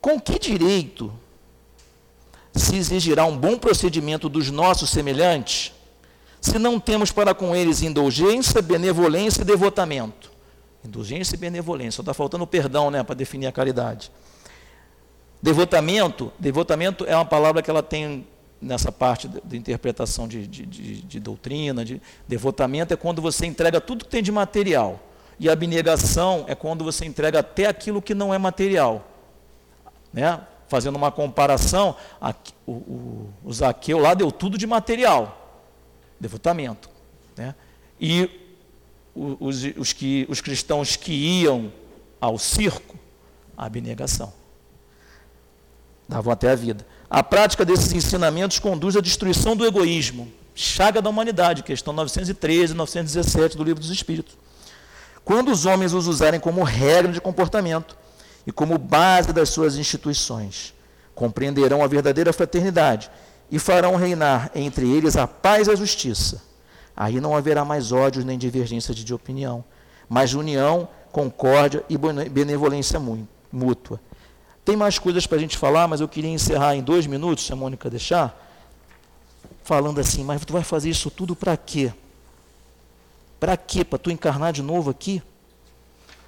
[0.00, 1.12] Com que direito
[2.54, 5.72] se exigirá um bom procedimento dos nossos semelhantes,
[6.40, 10.30] se não temos para com eles indulgência, benevolência e devotamento?
[10.84, 14.10] Indulgência e benevolência, só está faltando perdão né, para definir a caridade.
[15.42, 18.26] Devotamento, devotamento é uma palavra que ela tem
[18.60, 21.84] nessa parte de, interpretação de, de, de, de doutrina.
[21.84, 25.00] De, devotamento é quando você entrega tudo que tem de material.
[25.38, 29.06] E abnegação é quando você entrega até aquilo que não é material.
[30.12, 30.40] Né?
[30.68, 31.94] Fazendo uma comparação,
[32.66, 35.45] o, o, o Zaqueu lá deu tudo de material,
[36.18, 36.88] devotamento.
[37.36, 37.54] Né?
[38.00, 38.30] E
[39.14, 41.72] os, os, que, os cristãos que iam
[42.20, 42.96] ao circo,
[43.56, 44.32] abnegação.
[46.08, 46.86] Davam até a vida.
[47.08, 52.76] A prática desses ensinamentos conduz à destruição do egoísmo, chaga da humanidade, questão 913 e
[52.76, 54.36] 917 do Livro dos Espíritos.
[55.24, 57.96] Quando os homens os usarem como regra de comportamento,
[58.46, 60.72] e como base das suas instituições.
[61.14, 63.10] Compreenderão a verdadeira fraternidade
[63.50, 66.42] e farão reinar entre eles a paz e a justiça.
[66.96, 69.64] Aí não haverá mais ódios nem divergência de opinião,
[70.08, 71.96] mas união, concórdia e
[72.28, 73.00] benevolência
[73.52, 74.00] mútua.
[74.64, 77.52] Tem mais coisas para a gente falar, mas eu queria encerrar em dois minutos, se
[77.52, 78.42] a Mônica deixar,
[79.62, 81.92] falando assim, mas tu vai fazer isso tudo para quê?
[83.38, 83.84] Para quê?
[83.84, 85.22] Para tu encarnar de novo aqui?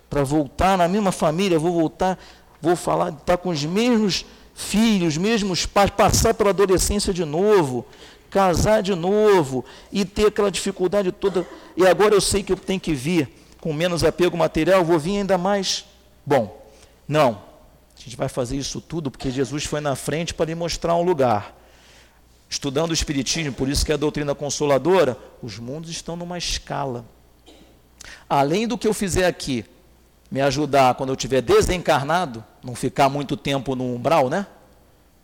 [0.09, 2.19] para voltar na mesma família, vou voltar,
[2.61, 4.25] vou falar, estar tá com os mesmos
[4.59, 7.87] filhos, os mesmos pais, passar pela adolescência de novo,
[8.29, 11.47] casar de novo e ter aquela dificuldade toda.
[11.77, 13.31] E agora eu sei que eu tenho que vir
[13.61, 15.85] com menos apego material, vou vir ainda mais
[16.27, 16.69] bom.
[17.07, 17.41] Não.
[17.97, 21.03] A gente vai fazer isso tudo porque Jesus foi na frente para lhe mostrar um
[21.03, 21.57] lugar.
[22.51, 27.05] Estudando o Espiritismo, por isso que é a doutrina consoladora, os mundos estão numa escala.
[28.29, 29.65] Além do que eu fizer aqui,
[30.31, 34.47] me ajudar quando eu estiver desencarnado, não ficar muito tempo no umbral, né?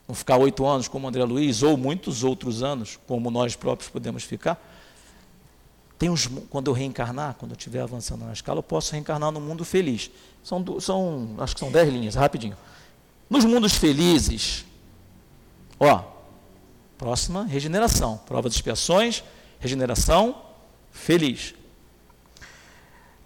[0.09, 4.23] Não ficar oito anos como André Luiz, ou muitos outros anos, como nós próprios podemos
[4.23, 4.63] ficar.
[5.99, 9.41] Tem uns, quando eu reencarnar, quando eu estiver avançando na escala, eu posso reencarnar no
[9.41, 10.11] mundo feliz.
[10.43, 12.57] São, são acho que são dez linhas, rapidinho.
[13.31, 14.65] Nos mundos felizes,
[15.79, 16.03] ó,
[16.99, 18.19] próxima, regeneração.
[18.27, 19.25] Prova de expiações,
[19.59, 20.43] regeneração,
[20.91, 21.55] feliz.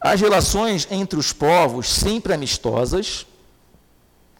[0.00, 3.26] As relações entre os povos, sempre amistosas,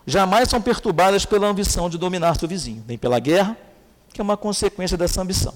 [0.06, 3.56] jamais são perturbadas pela ambição de dominar seu vizinho, nem pela guerra,
[4.12, 5.54] que é uma consequência dessa ambição.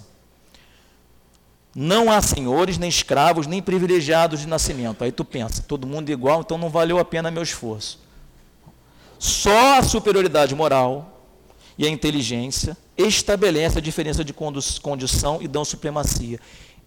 [1.75, 5.03] Não há senhores, nem escravos, nem privilegiados de nascimento.
[5.05, 7.99] Aí tu pensa, todo mundo igual, então não valeu a pena meu esforço.
[9.19, 11.21] Só a superioridade moral
[11.79, 16.39] e a inteligência estabelece a diferença de condição e dão supremacia.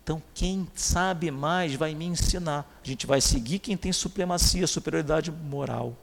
[0.05, 2.79] Então, quem sabe mais vai me ensinar.
[2.83, 5.97] A gente vai seguir quem tem supremacia, superioridade moral.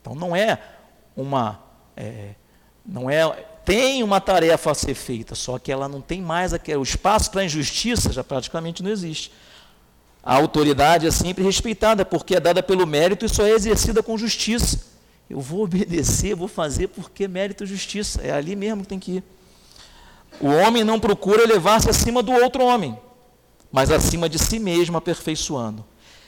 [0.00, 0.58] Então, não é
[1.14, 1.60] uma.
[1.94, 2.30] É,
[2.86, 3.28] não é,
[3.62, 7.30] tem uma tarefa a ser feita, só que ela não tem mais aquele, o espaço
[7.30, 9.30] para injustiça já praticamente não existe.
[10.22, 14.16] A autoridade é sempre respeitada, porque é dada pelo mérito e só é exercida com
[14.16, 14.80] justiça.
[15.28, 18.22] Eu vou obedecer, vou fazer porque mérito e justiça.
[18.22, 19.24] É ali mesmo que tem que ir.
[20.40, 22.98] O homem não procura elevar-se acima do outro homem,
[23.72, 25.84] mas acima de si mesmo, aperfeiçoando.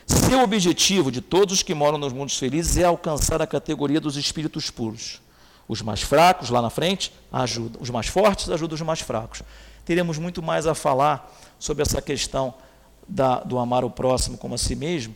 [0.06, 4.16] Seu objetivo de todos os que moram nos mundos felizes é alcançar a categoria dos
[4.16, 5.20] espíritos puros.
[5.68, 7.82] Os mais fracos, lá na frente, ajudam.
[7.82, 9.42] Os mais fortes ajudam os mais fracos.
[9.84, 12.54] Teremos muito mais a falar sobre essa questão
[13.06, 15.14] da, do amar o próximo como a si mesmo,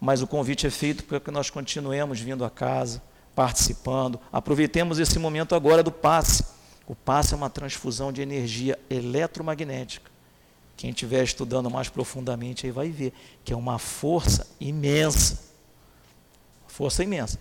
[0.00, 3.00] mas o convite é feito para que nós continuemos vindo a casa,
[3.34, 4.18] participando.
[4.32, 6.55] Aproveitemos esse momento agora do passe
[6.86, 10.10] o passe é uma transfusão de energia eletromagnética.
[10.76, 13.12] Quem estiver estudando mais profundamente aí vai ver
[13.44, 15.42] que é uma força imensa.
[16.68, 17.38] Força imensa,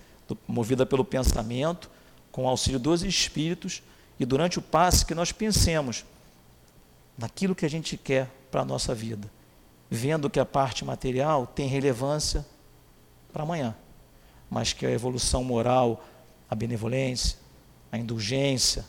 [0.47, 1.89] movida pelo pensamento,
[2.31, 3.83] com auxílio dos espíritos,
[4.19, 6.05] e durante o passe que nós pensemos
[7.17, 9.29] naquilo que a gente quer para a nossa vida,
[9.89, 12.45] vendo que a parte material tem relevância
[13.31, 13.75] para amanhã,
[14.49, 16.03] mas que a evolução moral,
[16.49, 17.37] a benevolência,
[17.91, 18.85] a indulgência,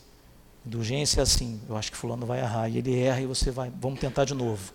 [0.67, 3.71] Indulgência é assim, eu acho que fulano vai errar, e ele erra e você vai,
[3.79, 4.73] vamos tentar de novo.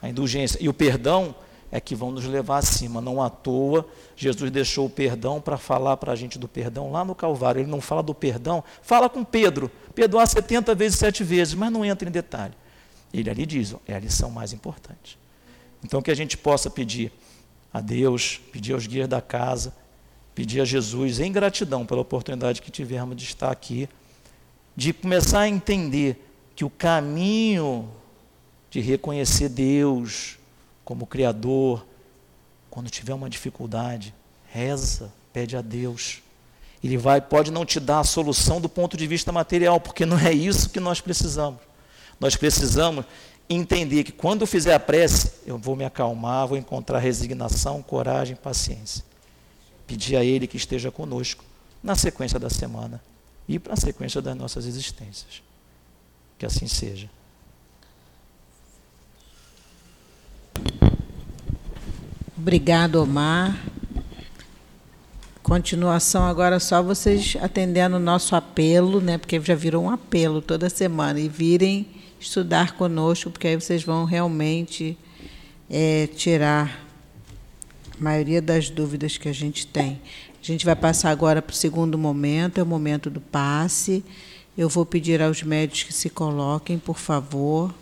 [0.00, 1.34] A indulgência e o perdão
[1.70, 3.86] é que vão nos levar acima, não à toa.
[4.16, 7.60] Jesus deixou o perdão para falar para a gente do perdão lá no Calvário.
[7.60, 11.84] Ele não fala do perdão, fala com Pedro, perdoar 70 vezes, sete vezes, mas não
[11.84, 12.54] entra em detalhe.
[13.12, 15.18] Ele ali diz, é a lição mais importante.
[15.84, 17.12] Então que a gente possa pedir
[17.74, 19.74] a Deus, pedir aos guias da casa,
[20.34, 23.86] pedir a Jesus em gratidão pela oportunidade que tivemos de estar aqui
[24.76, 26.22] de começar a entender
[26.54, 27.88] que o caminho
[28.70, 30.38] de reconhecer Deus
[30.84, 31.84] como Criador,
[32.68, 34.14] quando tiver uma dificuldade,
[34.52, 36.22] reza, pede a Deus.
[36.84, 40.18] Ele vai, pode não te dar a solução do ponto de vista material, porque não
[40.18, 41.58] é isso que nós precisamos.
[42.20, 43.04] Nós precisamos
[43.48, 48.36] entender que quando eu fizer a prece, eu vou me acalmar, vou encontrar resignação, coragem,
[48.36, 49.02] paciência.
[49.86, 51.44] Pedir a Ele que esteja conosco
[51.82, 53.00] na sequência da semana
[53.48, 55.42] e para a sequência das nossas existências.
[56.38, 57.08] Que assim seja.
[62.36, 63.58] Obrigado, Omar.
[65.42, 69.16] Continuação agora só vocês atendendo o nosso apelo, né?
[69.16, 71.86] Porque já virou um apelo toda semana e virem
[72.18, 74.98] estudar conosco, porque aí vocês vão realmente
[75.70, 76.84] é, tirar
[77.98, 80.00] a maioria das dúvidas que a gente tem.
[80.46, 84.04] A gente vai passar agora para o segundo momento, é o momento do passe.
[84.56, 87.74] Eu vou pedir aos médicos que se coloquem, por favor.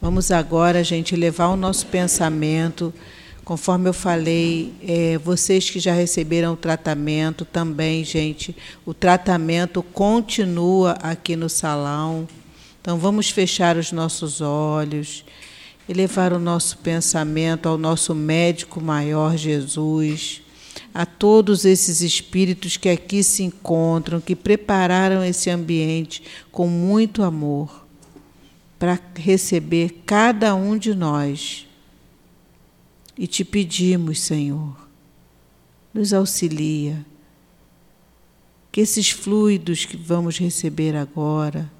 [0.00, 2.94] Vamos agora, gente, levar o nosso pensamento.
[3.44, 8.54] Conforme eu falei, é, vocês que já receberam o tratamento também, gente,
[8.86, 12.28] o tratamento continua aqui no salão.
[12.80, 15.24] Então, vamos fechar os nossos olhos
[15.88, 20.42] e levar o nosso pensamento ao nosso médico maior, Jesus
[20.98, 27.86] a todos esses espíritos que aqui se encontram, que prepararam esse ambiente com muito amor
[28.80, 31.68] para receber cada um de nós.
[33.16, 34.76] E te pedimos, Senhor,
[35.94, 37.06] nos auxilia,
[38.72, 41.70] que esses fluidos que vamos receber agora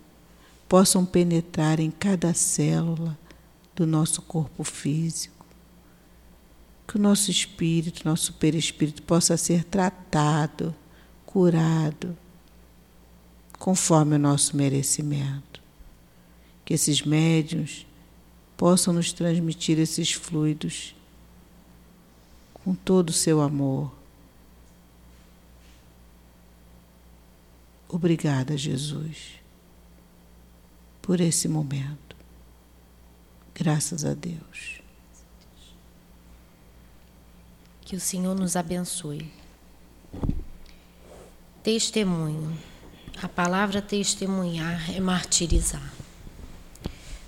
[0.68, 3.18] possam penetrar em cada célula
[3.74, 5.37] do nosso corpo físico.
[6.88, 10.74] Que o nosso espírito, nosso perispírito possa ser tratado,
[11.24, 12.16] curado,
[13.58, 15.62] conforme o nosso merecimento.
[16.64, 17.86] Que esses médios
[18.56, 20.96] possam nos transmitir esses fluidos
[22.52, 23.92] com todo o seu amor.
[27.88, 29.34] Obrigada, Jesus,
[31.00, 32.16] por esse momento.
[33.54, 34.77] Graças a Deus.
[37.88, 39.32] Que o Senhor nos abençoe.
[41.62, 42.54] Testemunho.
[43.22, 45.90] A palavra testemunhar é martirizar.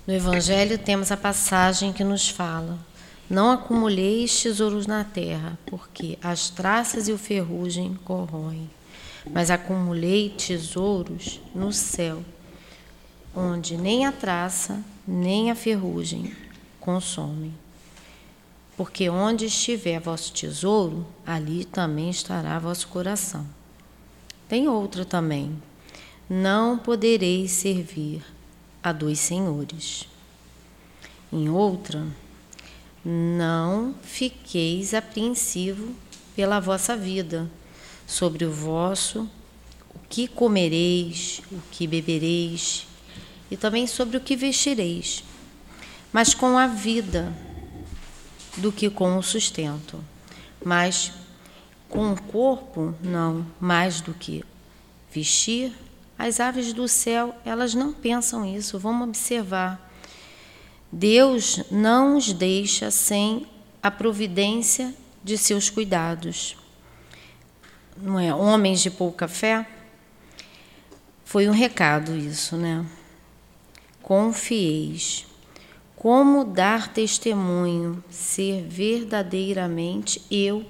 [0.05, 2.77] No Evangelho temos a passagem que nos fala:
[3.27, 8.69] Não acumuleis tesouros na terra, porque as traças e o ferrugem corroem,
[9.31, 12.23] mas acumulei tesouros no céu,
[13.35, 16.35] onde nem a traça nem a ferrugem
[16.79, 17.51] consomem.
[18.81, 23.45] Porque onde estiver vosso tesouro, ali também estará vosso coração.
[24.49, 25.61] Tem outra também.
[26.27, 28.25] Não podereis servir
[28.81, 30.09] a dois senhores.
[31.31, 32.07] Em outra,
[33.05, 35.93] não fiqueis apreensivo
[36.35, 37.47] pela vossa vida,
[38.07, 39.29] sobre o vosso
[39.93, 42.87] o que comereis, o que bebereis,
[43.51, 45.23] e também sobre o que vestireis,
[46.11, 47.31] mas com a vida
[48.57, 50.03] do que com o sustento,
[50.63, 51.11] mas
[51.89, 54.43] com o corpo não mais do que
[55.11, 55.73] vestir
[56.21, 58.77] as aves do céu, elas não pensam isso.
[58.77, 59.91] Vamos observar.
[60.91, 63.47] Deus não os deixa sem
[63.81, 64.93] a providência
[65.23, 66.55] de seus cuidados.
[67.97, 68.33] Não é?
[68.35, 69.67] Homens de pouca fé.
[71.25, 72.85] Foi um recado isso, né?
[74.03, 75.25] Confieis.
[76.01, 80.65] Como dar testemunho, ser verdadeiramente eu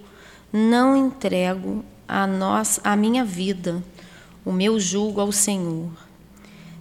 [0.51, 3.81] não entrego a nós a minha vida
[4.43, 5.89] o meu julgo ao Senhor.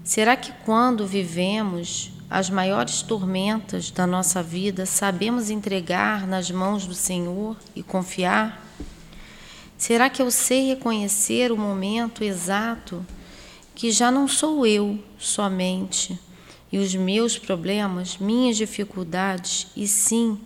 [0.02, 6.94] Será que quando vivemos as maiores tormentas da nossa vida, sabemos entregar nas mãos do
[6.94, 8.66] Senhor e confiar?
[9.78, 13.06] Será que eu sei reconhecer o momento exato
[13.76, 16.18] que já não sou eu somente
[16.72, 20.38] e os meus problemas, minhas dificuldades, e sim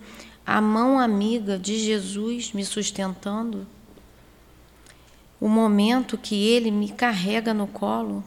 [0.45, 3.67] a mão amiga de Jesus me sustentando?
[5.39, 8.23] o momento que ele me carrega no colo.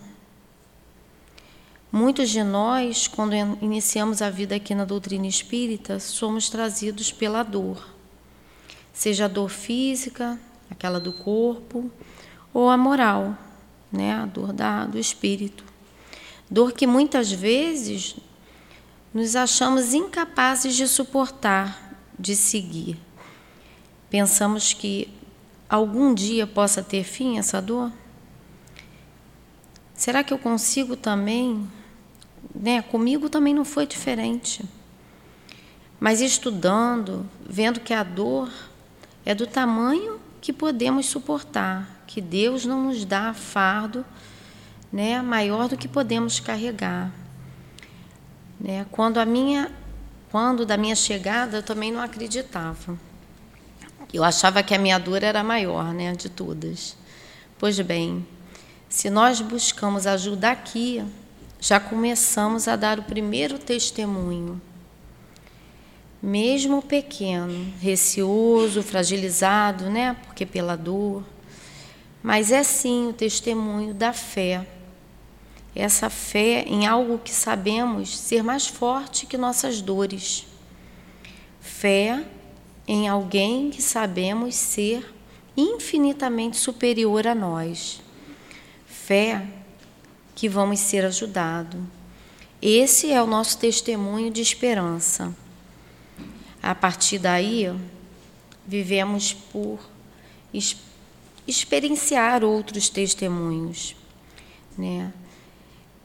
[1.91, 7.89] Muitos de nós, quando iniciamos a vida aqui na doutrina espírita, somos trazidos pela dor,
[8.93, 10.39] seja a dor física,
[10.71, 11.91] aquela do corpo,
[12.53, 13.37] ou a moral,
[13.91, 15.65] né, a dor da, do espírito.
[16.51, 18.17] Dor que muitas vezes
[19.13, 22.99] nos achamos incapazes de suportar, de seguir.
[24.09, 25.09] Pensamos que
[25.69, 27.93] algum dia possa ter fim essa dor?
[29.95, 31.69] Será que eu consigo também?
[32.55, 32.81] Né?
[32.81, 34.65] Comigo também não foi diferente.
[36.01, 38.51] Mas estudando, vendo que a dor
[39.27, 44.05] é do tamanho que podemos suportar, que Deus não nos dá fardo
[44.93, 47.13] né, maior do que podemos carregar.
[48.61, 48.87] Né?
[48.91, 49.71] Quando a minha,
[50.31, 52.99] quando da minha chegada, eu também não acreditava.
[54.13, 56.97] Eu achava que a minha dor era maior, né, de todas.
[57.59, 58.27] Pois bem,
[58.89, 61.05] se nós buscamos ajuda aqui,
[61.61, 64.61] já começamos a dar o primeiro testemunho.
[66.23, 71.23] Mesmo pequeno, receoso, fragilizado, né, porque pela dor,
[72.23, 74.67] mas é sim o testemunho da fé.
[75.79, 80.45] Essa fé em algo que sabemos ser mais forte que nossas dores.
[81.61, 82.27] Fé
[82.89, 85.15] em alguém que sabemos ser
[85.57, 88.03] infinitamente superior a nós.
[88.89, 89.47] Fé
[90.35, 91.81] que vamos ser ajudados.
[92.61, 95.33] Esse é o nosso testemunho de esperança.
[96.61, 97.73] A partir daí,
[98.67, 99.79] vivemos por
[101.47, 103.95] experienciar outros testemunhos.
[104.77, 105.13] Né?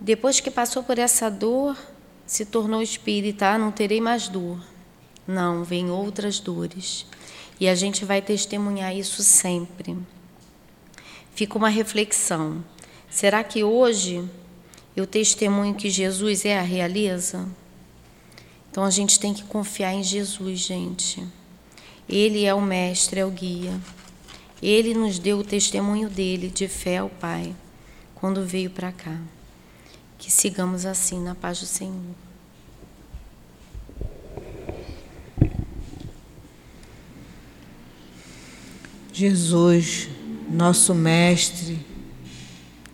[0.03, 1.77] Depois que passou por essa dor,
[2.27, 4.59] se tornou espírita, ah, não terei mais dor.
[5.25, 7.05] Não, vem outras dores.
[7.57, 9.97] E a gente vai testemunhar isso sempre.
[11.33, 12.61] Fica uma reflexão.
[13.09, 14.29] Será que hoje
[14.93, 17.47] eu testemunho que Jesus é a realeza?
[18.69, 21.25] Então a gente tem que confiar em Jesus, gente.
[22.09, 23.79] Ele é o mestre, é o guia.
[24.61, 27.55] Ele nos deu o testemunho dele de fé ao Pai
[28.15, 29.17] quando veio para cá.
[30.23, 32.15] Que sigamos assim na paz do Senhor.
[39.11, 40.07] Jesus,
[40.49, 41.85] nosso mestre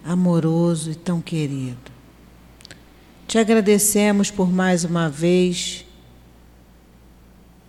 [0.04, 1.92] amoroso e tão querido.
[3.28, 5.86] Te agradecemos por mais uma vez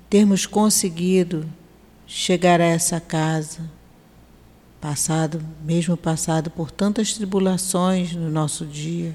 [0.08, 1.46] termos conseguido
[2.06, 3.70] chegar a essa casa,
[4.80, 9.14] passado, mesmo passado por tantas tribulações no nosso dia.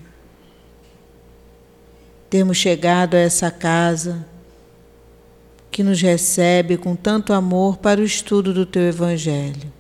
[2.29, 4.25] Termos chegado a essa casa
[5.71, 9.73] que nos recebe com tanto amor para o estudo do teu evangelho.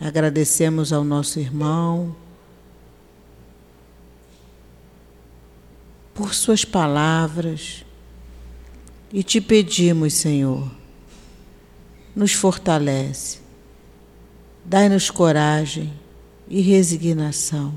[0.00, 2.14] Agradecemos ao nosso irmão
[6.14, 7.84] por suas palavras
[9.12, 10.70] e te pedimos, Senhor,
[12.14, 13.38] nos fortalece,
[14.64, 15.92] dai-nos coragem
[16.48, 17.74] e resignação,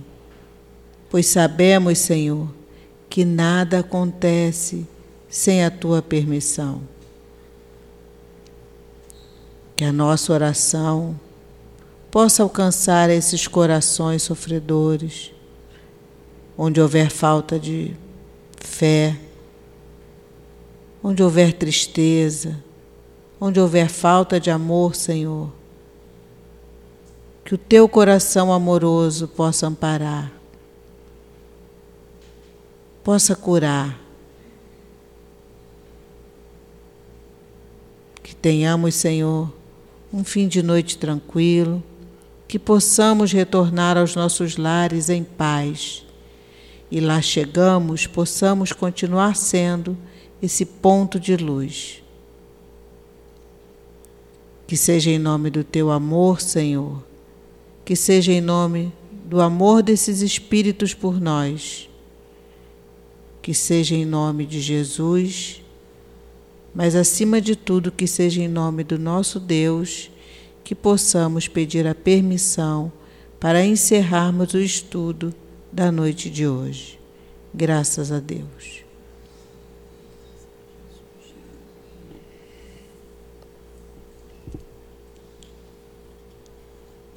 [1.10, 2.59] pois sabemos, Senhor,
[3.10, 4.88] que nada acontece
[5.28, 6.82] sem a tua permissão.
[9.76, 11.20] Que a nossa oração
[12.12, 15.32] possa alcançar esses corações sofredores,
[16.58, 17.96] onde houver falta de
[18.58, 19.18] fé,
[21.04, 22.58] onde houver tristeza,
[23.40, 25.52] onde houver falta de amor, Senhor.
[27.46, 30.32] Que o teu coração amoroso possa amparar,
[33.04, 34.00] possa curar.
[38.22, 39.52] Que tenhamos, Senhor,
[40.14, 41.84] um fim de noite tranquilo
[42.48, 46.06] que possamos retornar aos nossos lares em paz
[46.92, 49.96] e lá chegamos, possamos continuar sendo
[50.42, 52.02] esse ponto de luz.
[54.66, 57.04] Que seja em nome do teu amor, Senhor,
[57.86, 58.92] que seja em nome
[59.26, 61.89] do amor desses espíritos por nós,
[63.42, 65.62] que seja em nome de Jesus,
[66.74, 70.12] mas acima de tudo, que seja em nome do nosso Deus
[70.64, 72.92] que possamos pedir a permissão
[73.40, 75.34] para encerrarmos o estudo
[75.72, 77.00] da noite de hoje.
[77.54, 78.89] Graças a Deus.